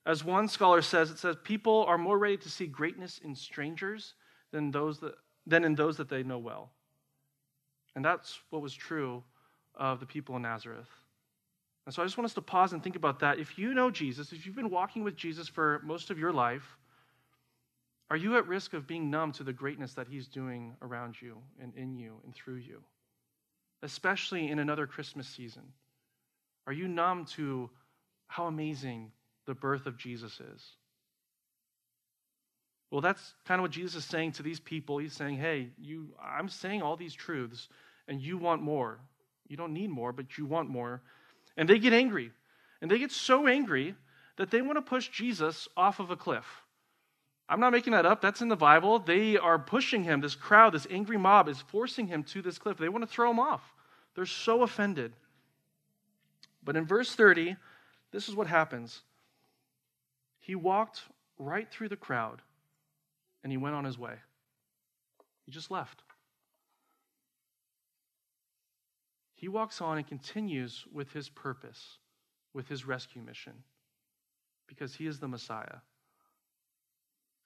As 0.06 0.24
one 0.24 0.48
scholar 0.48 0.82
says, 0.82 1.10
it 1.10 1.18
says, 1.18 1.36
people 1.44 1.84
are 1.88 1.98
more 1.98 2.18
ready 2.18 2.38
to 2.38 2.50
see 2.50 2.68
greatness 2.68 3.20
in 3.24 3.36
strangers 3.36 4.14
than, 4.52 4.72
those 4.72 5.00
that, 5.00 5.16
than 5.46 5.64
in 5.64 5.76
those 5.76 5.98
that 5.98 6.10
they 6.10 6.24
know 6.24 6.38
well. 6.38 6.70
And 7.96 8.06
that's 8.06 8.40
what 8.52 8.62
was 8.62 8.74
true 8.74 9.24
of 9.74 10.00
the 10.00 10.06
people 10.06 10.36
in 10.36 10.44
Nazareth. 10.44 10.88
And 11.86 11.96
so 11.96 12.04
I 12.04 12.06
just 12.06 12.18
want 12.18 12.26
us 12.26 12.34
to 12.36 12.42
pause 12.42 12.74
and 12.74 12.84
think 12.84 12.96
about 12.96 13.20
that. 13.22 13.40
If 13.40 13.58
you 13.58 13.74
know 13.74 13.90
Jesus, 13.90 14.32
if 14.32 14.46
you've 14.46 14.56
been 14.56 14.70
walking 14.70 15.04
with 15.04 15.16
Jesus 15.16 15.48
for 15.48 15.82
most 15.84 16.12
of 16.12 16.20
your 16.20 16.32
life, 16.32 16.78
are 18.10 18.18
you 18.18 18.38
at 18.38 18.48
risk 18.48 18.74
of 18.74 18.88
being 18.88 19.10
numb 19.10 19.34
to 19.34 19.44
the 19.44 19.54
greatness 19.54 19.94
that 19.94 20.08
he's 20.08 20.28
doing 20.28 20.76
around 20.82 21.22
you 21.22 21.38
and 21.62 21.74
in 21.76 21.96
you 21.96 22.22
and 22.24 22.34
through 22.34 22.56
you? 22.56 22.82
Especially 23.84 24.50
in 24.50 24.60
another 24.60 24.88
Christmas 24.88 25.28
season. 25.28 25.64
Are 26.66 26.74
you 26.74 26.88
numb 26.88 27.26
to 27.36 27.70
how 28.28 28.48
amazing 28.48 29.12
the 29.46 29.54
birth 29.54 29.86
of 29.86 29.98
Jesus 29.98 30.40
is? 30.40 30.64
Well, 32.92 33.02
that's 33.02 33.34
kind 33.46 33.60
of 33.60 33.64
what 33.64 33.72
Jesus 33.72 34.04
is 34.04 34.10
saying 34.10 34.34
to 34.34 34.44
these 34.44 34.60
people. 34.62 34.98
He's 34.98 35.14
saying, 35.14 35.38
"Hey, 35.38 35.72
you 35.78 36.16
I'm 36.22 36.48
saying 36.48 36.82
all 36.82 36.96
these 36.96 37.14
truths 37.14 37.68
and 38.08 38.22
you 38.22 38.38
want 38.38 38.62
more. 38.62 39.00
You 39.48 39.58
don't 39.58 39.74
need 39.74 39.90
more, 39.90 40.14
but 40.14 40.38
you 40.38 40.46
want 40.46 40.70
more. 40.70 41.02
And 41.58 41.68
they 41.68 41.80
get 41.80 41.94
angry. 41.94 42.32
And 42.82 42.90
they 42.90 43.00
get 43.00 43.12
so 43.12 43.48
angry 43.48 43.96
that 44.38 44.52
they 44.52 44.62
want 44.62 44.78
to 44.78 44.82
push 44.82 45.10
Jesus 45.10 45.68
off 45.76 46.00
of 46.00 46.12
a 46.12 46.16
cliff. 46.16 46.46
I'm 47.50 47.60
not 47.60 47.72
making 47.72 47.94
that 47.94 48.06
up. 48.06 48.22
That's 48.22 48.42
in 48.42 48.50
the 48.50 48.56
Bible. 48.56 49.00
They 49.00 49.38
are 49.38 49.58
pushing 49.58 50.04
him. 50.04 50.20
This 50.20 50.36
crowd, 50.36 50.74
this 50.74 50.88
angry 50.90 51.18
mob, 51.18 51.48
is 51.48 51.62
forcing 51.62 52.08
him 52.08 52.24
to 52.26 52.42
this 52.42 52.58
cliff. 52.58 52.78
They 52.78 52.90
want 52.90 53.04
to 53.04 53.10
throw 53.10 53.32
him 53.32 53.40
off. 53.40 53.74
They're 54.16 54.26
so 54.26 54.64
offended. 54.64 55.14
But 56.64 56.76
in 56.76 56.86
verse 56.86 57.16
30, 57.16 57.56
this 58.12 58.28
is 58.28 58.36
what 58.36 58.48
happens. 58.48 59.02
He 60.40 60.56
walked 60.56 61.02
right 61.40 61.70
through 61.72 61.90
the 61.90 61.96
crowd 61.96 62.42
and 63.44 63.52
he 63.52 63.58
went 63.58 63.76
on 63.76 63.86
his 63.86 63.98
way. 63.98 64.16
He 65.46 65.52
just 65.52 65.72
left. 65.72 66.04
he 69.38 69.48
walks 69.48 69.82
on 69.82 69.98
and 69.98 70.08
continues 70.08 70.84
with 70.92 71.14
his 71.14 71.30
purpose, 71.30 72.00
with 72.54 72.68
his 72.68 72.86
rescue 72.86 73.22
mission, 73.22 73.54
because 74.66 74.96
he 74.96 75.06
is 75.06 75.20
the 75.20 75.28
Messiah. 75.28 75.78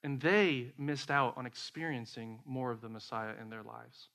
And 0.03 0.19
they 0.19 0.71
missed 0.77 1.11
out 1.11 1.37
on 1.37 1.45
experiencing 1.45 2.39
more 2.45 2.71
of 2.71 2.81
the 2.81 2.89
Messiah 2.89 3.33
in 3.39 3.49
their 3.49 3.63
lives. 3.63 4.09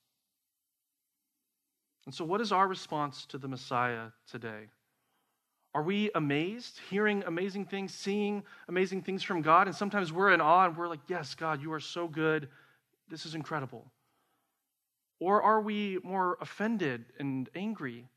And 2.05 2.13
so, 2.13 2.25
what 2.25 2.41
is 2.41 2.51
our 2.51 2.67
response 2.67 3.25
to 3.27 3.37
the 3.37 3.47
Messiah 3.47 4.07
today? 4.29 4.67
Are 5.73 5.83
we 5.83 6.09
amazed, 6.15 6.79
hearing 6.89 7.23
amazing 7.27 7.65
things, 7.65 7.93
seeing 7.93 8.43
amazing 8.67 9.01
things 9.01 9.23
from 9.23 9.41
God? 9.41 9.67
And 9.67 9.75
sometimes 9.75 10.11
we're 10.11 10.31
in 10.31 10.41
awe 10.41 10.65
and 10.65 10.77
we're 10.77 10.87
like, 10.87 11.01
Yes, 11.07 11.35
God, 11.35 11.61
you 11.61 11.71
are 11.73 11.79
so 11.79 12.07
good. 12.07 12.49
This 13.09 13.25
is 13.25 13.35
incredible. 13.35 13.85
Or 15.19 15.41
are 15.41 15.61
we 15.61 15.99
more 16.03 16.37
offended 16.41 17.05
and 17.19 17.49
angry? 17.55 18.07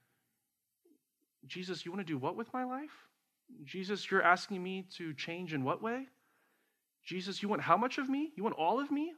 Jesus, 1.47 1.85
you 1.85 1.93
want 1.93 2.07
to 2.07 2.13
do 2.13 2.19
what 2.19 2.37
with 2.37 2.53
my 2.53 2.65
life? 2.65 3.09
Jesus, 3.65 4.11
you're 4.11 4.23
asking 4.23 4.63
me 4.63 4.87
to 4.97 5.15
change 5.15 5.53
in 5.55 5.65
what 5.65 5.83
way? 5.83 6.07
Jesus, 7.11 7.43
you 7.43 7.49
want 7.49 7.61
how 7.61 7.77
much 7.77 7.99
of 7.99 8.09
me? 8.09 8.31
You 8.37 8.45
want 8.45 8.55
all 8.57 8.79
of 8.79 8.89
me? 8.93 9.13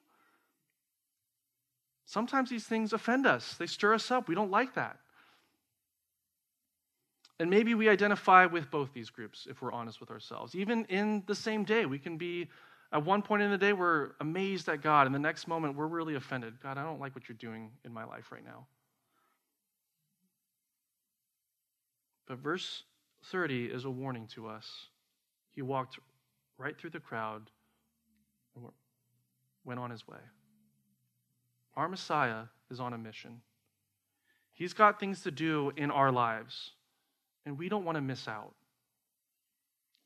Sometimes 2.07 2.49
these 2.49 2.65
things 2.65 2.95
offend 2.95 3.27
us, 3.27 3.55
they 3.59 3.67
stir 3.67 3.93
us 3.93 4.11
up. 4.11 4.29
We 4.29 4.35
don't 4.35 4.51
like 4.51 4.75
that. 4.77 4.97
And 7.39 7.51
maybe 7.51 7.75
we 7.75 7.91
identify 7.91 8.47
with 8.47 8.71
both 8.71 8.95
these 8.95 9.11
groups 9.11 9.47
if 9.51 9.61
we're 9.61 9.73
honest 9.73 10.01
with 10.01 10.11
ourselves. 10.11 10.55
Even 10.55 10.87
in 10.87 11.23
the 11.27 11.35
same 11.35 11.65
day, 11.65 11.85
we 11.85 11.99
can 11.99 12.17
be 12.17 12.49
at 12.93 13.05
one 13.05 13.21
point 13.21 13.43
in 13.43 13.51
the 13.51 13.59
day, 13.59 13.75
we're 13.75 14.13
amazed 14.21 14.71
at 14.71 14.81
God, 14.81 15.05
and 15.07 15.15
the 15.15 15.19
next 15.19 15.47
moment, 15.47 15.77
we're 15.77 15.87
really 15.87 16.15
offended. 16.15 16.55
God, 16.63 16.79
I 16.79 16.85
don't 16.85 17.01
like 17.01 17.15
what 17.15 17.29
you're 17.29 17.37
doing 17.37 17.73
in 17.85 17.93
my 17.93 18.05
life 18.05 18.33
right 18.33 18.45
now. 18.45 18.67
But 22.27 22.39
verse 22.39 22.85
30 23.27 23.67
is 23.67 23.85
a 23.85 23.91
warning 23.91 24.29
to 24.29 24.47
us. 24.47 24.87
He 25.51 25.61
walked 25.61 25.99
right 26.57 26.79
through 26.79 26.91
the 26.91 27.01
crowd 27.01 27.51
and 28.55 28.65
went 29.65 29.81
on 29.81 29.91
his 29.91 30.07
way. 30.07 30.19
Our 31.77 31.89
Messiah 31.89 32.45
is 32.71 32.81
on 32.81 32.93
a 32.93 32.99
mission. 32.99 33.41
He's 34.53 34.73
got 34.73 35.01
things 35.01 35.23
to 35.23 35.31
do 35.31 35.73
in 35.77 35.91
our 35.91 36.13
lives, 36.13 36.73
and 37.47 37.59
we 37.59 37.69
don't 37.69 37.85
want 37.85 37.97
to 37.97 38.03
miss 38.03 38.29
out. 38.29 38.55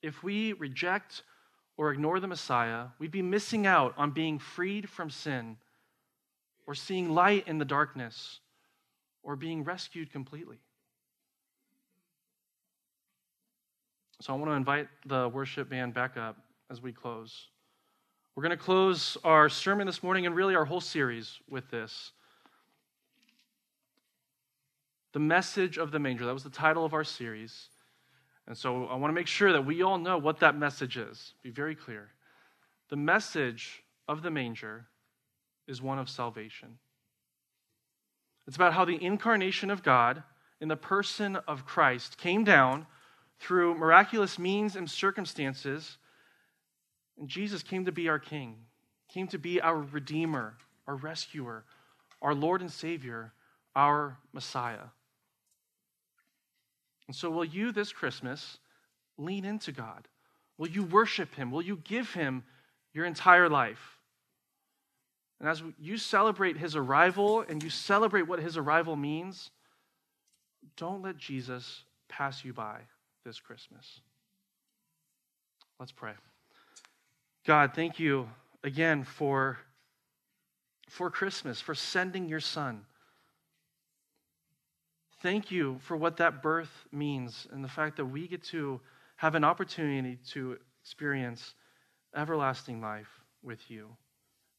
If 0.03 0.23
we 0.23 0.53
reject 0.53 1.23
or 1.77 1.91
ignore 1.91 2.21
the 2.21 2.29
Messiah, 2.29 2.87
we'd 2.99 3.11
be 3.11 3.23
missing 3.23 3.67
out 3.67 3.95
on 3.97 4.13
being 4.13 4.39
freed 4.39 4.89
from 4.89 5.11
sin 5.11 5.57
or 6.67 6.75
seeing 6.75 7.11
light 7.11 7.47
in 7.49 7.59
the 7.59 7.65
darkness 7.65 8.41
or 9.23 9.37
being 9.37 9.65
rescued 9.65 10.13
completely. 10.13 10.59
So 14.21 14.33
I 14.33 14.37
want 14.37 14.51
to 14.51 14.55
invite 14.55 14.89
the 15.05 15.29
worship 15.29 15.69
band 15.69 15.93
back 15.93 16.17
up 16.17 16.37
as 16.71 16.81
we 16.81 16.93
close. 16.93 17.49
We're 18.37 18.43
going 18.43 18.59
to 18.59 18.63
close 18.63 19.17
our 19.25 19.49
sermon 19.49 19.87
this 19.87 20.03
morning 20.03 20.27
and 20.27 20.37
really 20.37 20.55
our 20.55 20.67
whole 20.67 20.83
series 20.83 21.41
with 21.49 21.71
this. 21.71 22.13
The 25.15 25.19
message 25.19 25.79
of 25.79 25.91
the 25.91 25.99
manger. 25.99 26.27
That 26.27 26.35
was 26.35 26.45
the 26.45 26.51
title 26.51 26.85
of 26.85 26.93
our 26.93 27.03
series. 27.03 27.71
And 28.47 28.55
so 28.55 28.89
I 28.89 28.97
want 28.97 29.11
to 29.11 29.15
make 29.15 29.27
sure 29.27 29.55
that 29.55 29.65
we 29.65 29.81
all 29.81 29.97
know 29.97 30.19
what 30.19 30.41
that 30.41 30.55
message 30.55 30.99
is. 30.99 31.33
Be 31.43 31.49
very 31.49 31.75
clear. 31.75 32.11
The 32.91 32.97
message 32.97 33.83
of 34.07 34.23
the 34.23 34.31
manger 34.31 34.85
is 35.67 35.81
one 35.81 35.99
of 35.99 36.11
salvation. 36.11 36.77
It's 38.47 38.57
about 38.57 38.75
how 38.75 38.85
the 38.85 39.03
incarnation 39.03 39.71
of 39.71 39.83
God 39.83 40.23
in 40.61 40.69
the 40.69 40.77
person 40.77 41.37
of 41.49 41.65
Christ 41.65 42.19
came 42.19 42.45
down 42.45 42.87
through 43.41 43.79
miraculous 43.79 44.39
means 44.39 44.77
and 44.77 44.91
circumstances. 44.91 45.97
And 47.19 47.29
Jesus 47.29 47.63
came 47.63 47.85
to 47.85 47.93
be 47.93 48.09
our 48.09 48.19
King, 48.19 48.57
came 49.09 49.27
to 49.29 49.39
be 49.39 49.61
our 49.61 49.81
Redeemer, 49.81 50.55
our 50.87 50.97
rescuer, 50.97 51.65
our 52.23 52.35
Lord 52.35 52.61
and 52.61 52.71
Savior, 52.71 53.33
our 53.75 54.19
Messiah. 54.33 54.89
And 57.07 57.15
so, 57.15 57.31
will 57.31 57.45
you 57.45 57.73
this 57.73 57.93
Christmas 57.93 58.59
lean 59.17 59.45
into 59.45 59.73
God? 59.73 60.09
Will 60.59 60.69
you 60.69 60.85
worship 60.85 61.35
Him? 61.35 61.51
Will 61.51 61.63
you 61.63 61.77
give 61.85 62.13
Him 62.13 62.43
your 62.93 63.05
entire 63.05 63.49
life? 63.49 63.99
And 65.39 65.49
as 65.49 65.63
you 65.79 65.99
celebrate 65.99 66.57
His 66.57 66.77
arrival 66.77 67.45
and 67.47 67.63
you 67.63 67.71
celebrate 67.71 68.23
what 68.23 68.41
His 68.41 68.57
arrival 68.57 68.97
means, 68.97 69.51
don't 70.77 71.03
let 71.03 71.19
Jesus 71.19 71.85
pass 72.09 72.45
you 72.45 72.53
by 72.53 72.81
this 73.25 73.39
Christmas. 73.39 74.01
Let's 75.79 75.93
pray. 75.93 76.13
God, 77.47 77.75
thank 77.77 78.01
you 78.01 78.29
again 78.65 79.05
for, 79.05 79.57
for 80.89 81.11
Christmas, 81.11 81.61
for 81.61 81.77
sending 81.77 82.29
your 82.29 82.41
Son. 82.41 82.85
Thank 85.23 85.53
you 85.53 85.79
for 85.83 85.97
what 85.97 86.17
that 86.17 86.43
birth 86.43 86.87
means 86.91 87.47
and 87.53 87.63
the 87.63 87.69
fact 87.69 87.99
that 87.99 88.05
we 88.05 88.27
get 88.27 88.43
to 88.47 88.81
have 89.15 89.37
an 89.37 89.45
opportunity 89.45 90.19
to 90.33 90.59
experience 90.83 91.55
everlasting 92.17 92.81
life 92.81 93.21
with 93.45 93.71
you. 93.71 93.91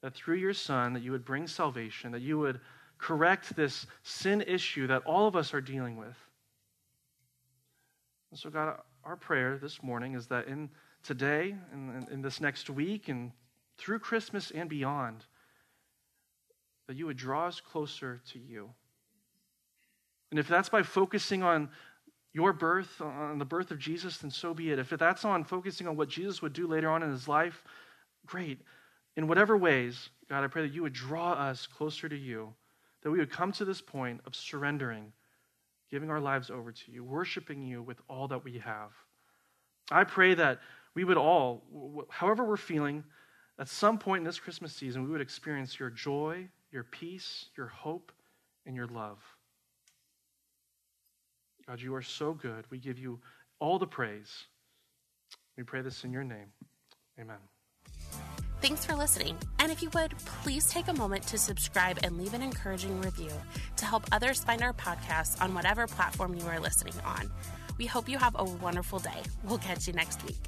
That 0.02 0.14
through 0.14 0.38
your 0.38 0.54
Son, 0.54 0.94
that 0.94 1.04
you 1.04 1.12
would 1.12 1.26
bring 1.26 1.46
salvation, 1.46 2.14
that 2.14 2.22
you 2.22 2.40
would 2.40 2.62
correct 2.98 3.54
this 3.58 3.86
sin 4.04 4.42
issue 4.48 4.88
that 4.88 5.04
all 5.06 5.28
of 5.28 5.36
us 5.36 5.54
are 5.54 5.62
dealing 5.62 5.98
with. 5.98 6.16
And 8.32 8.40
so, 8.40 8.50
God, 8.50 8.80
our 9.04 9.18
prayer 9.18 9.58
this 9.58 9.84
morning 9.84 10.16
is 10.16 10.28
that 10.28 10.48
in 10.48 10.70
today 11.08 11.56
and 11.72 12.08
in 12.10 12.22
this 12.22 12.40
next 12.40 12.70
week 12.70 13.08
and 13.08 13.32
through 13.78 14.00
Christmas 14.00 14.52
and 14.52 14.70
beyond, 14.70 15.24
that 16.88 16.96
you 16.96 17.06
would 17.06 17.18
draw 17.18 17.48
us 17.48 17.62
closer 17.62 18.22
to 18.32 18.40
you. 18.40 18.70
And 20.32 20.40
if 20.40 20.48
that's 20.48 20.70
by 20.70 20.84
focusing 20.84 21.42
on 21.42 21.70
your 22.34 22.54
birth, 22.54 23.02
on 23.02 23.40
the 23.40 23.46
birth 23.46 23.72
of 23.72 23.80
Jesus, 23.80 24.18
then 24.18 24.30
so 24.30 24.54
be 24.54 24.72
it. 24.72 24.80
If 24.80 24.90
that's 24.90 25.26
on 25.26 25.44
focusing 25.44 25.88
on 25.88 25.96
what 25.96 26.10
Jesus 26.10 26.42
would 26.42 26.54
do 26.54 26.68
later 26.68 26.90
on 26.90 27.02
in 27.02 27.10
his 27.10 27.28
life, 27.28 27.64
great. 28.26 28.60
In 29.16 29.28
whatever 29.28 29.58
ways, 29.58 30.10
God, 30.30 30.44
I 30.44 30.48
pray 30.48 30.62
that 30.62 30.74
you 30.74 30.84
would 30.84 30.94
draw 30.94 31.34
us 31.34 31.66
closer 31.66 32.08
to 32.10 32.18
you 32.18 32.54
that 33.02 33.12
we 33.12 33.20
would 33.20 33.32
come 33.32 33.52
to 33.54 33.66
this 33.66 33.82
point 33.82 34.20
of 34.26 34.36
surrendering, 34.36 35.14
giving 35.90 36.10
our 36.10 36.20
lives 36.20 36.50
over 36.50 36.72
to 36.72 36.92
you, 36.92 37.04
worshiping 37.04 37.62
you 37.62 37.82
with 37.82 38.02
all 38.10 38.28
that 38.28 38.44
we 38.44 38.60
have. 38.60 38.92
I 39.90 40.04
pray 40.04 40.34
that 40.34 40.60
we 40.98 41.04
would 41.04 41.16
all, 41.18 41.62
however 42.10 42.44
we're 42.44 42.58
feeling, 42.58 43.04
at 43.60 43.68
some 43.68 44.00
point 44.00 44.22
in 44.22 44.24
this 44.24 44.40
Christmas 44.40 44.74
season, 44.74 45.04
we 45.04 45.12
would 45.12 45.22
experience 45.22 45.80
your 45.80 45.92
joy, 45.92 46.48
your 46.72 46.84
peace, 46.84 47.52
your 47.56 47.68
hope, 47.68 48.12
and 48.66 48.76
your 48.76 48.88
love. 48.88 49.20
God, 51.68 51.80
you 51.80 51.94
are 51.94 52.02
so 52.02 52.34
good. 52.34 52.66
We 52.72 52.80
give 52.80 52.98
you 52.98 53.20
all 53.60 53.78
the 53.78 53.86
praise. 53.86 54.46
We 55.56 55.62
pray 55.62 55.84
this 55.84 56.04
in 56.04 56.12
your 56.12 56.24
name. 56.24 56.48
Amen. 57.20 57.38
Thanks 58.60 58.84
for 58.84 58.96
listening. 58.96 59.38
And 59.60 59.72
if 59.72 59.84
you 59.84 59.92
would, 59.94 60.18
please 60.42 60.68
take 60.68 60.88
a 60.88 60.94
moment 60.94 61.28
to 61.28 61.38
subscribe 61.38 62.00
and 62.02 62.18
leave 62.18 62.34
an 62.34 62.42
encouraging 62.42 63.00
review 63.02 63.34
to 63.76 63.86
help 63.86 64.04
others 64.12 64.44
find 64.44 64.64
our 64.64 64.74
podcast 64.74 65.44
on 65.44 65.54
whatever 65.54 65.86
platform 65.86 66.34
you 66.34 66.48
are 66.48 66.60
listening 66.60 66.96
on. 67.06 67.32
We 67.78 67.86
hope 67.86 68.10
you 68.10 68.18
have 68.18 68.36
a 68.40 68.46
wonderful 68.46 68.98
day. 68.98 69.22
We'll 69.44 69.60
catch 69.60 69.86
you 69.86 69.94
next 69.94 70.26
week. 70.26 70.40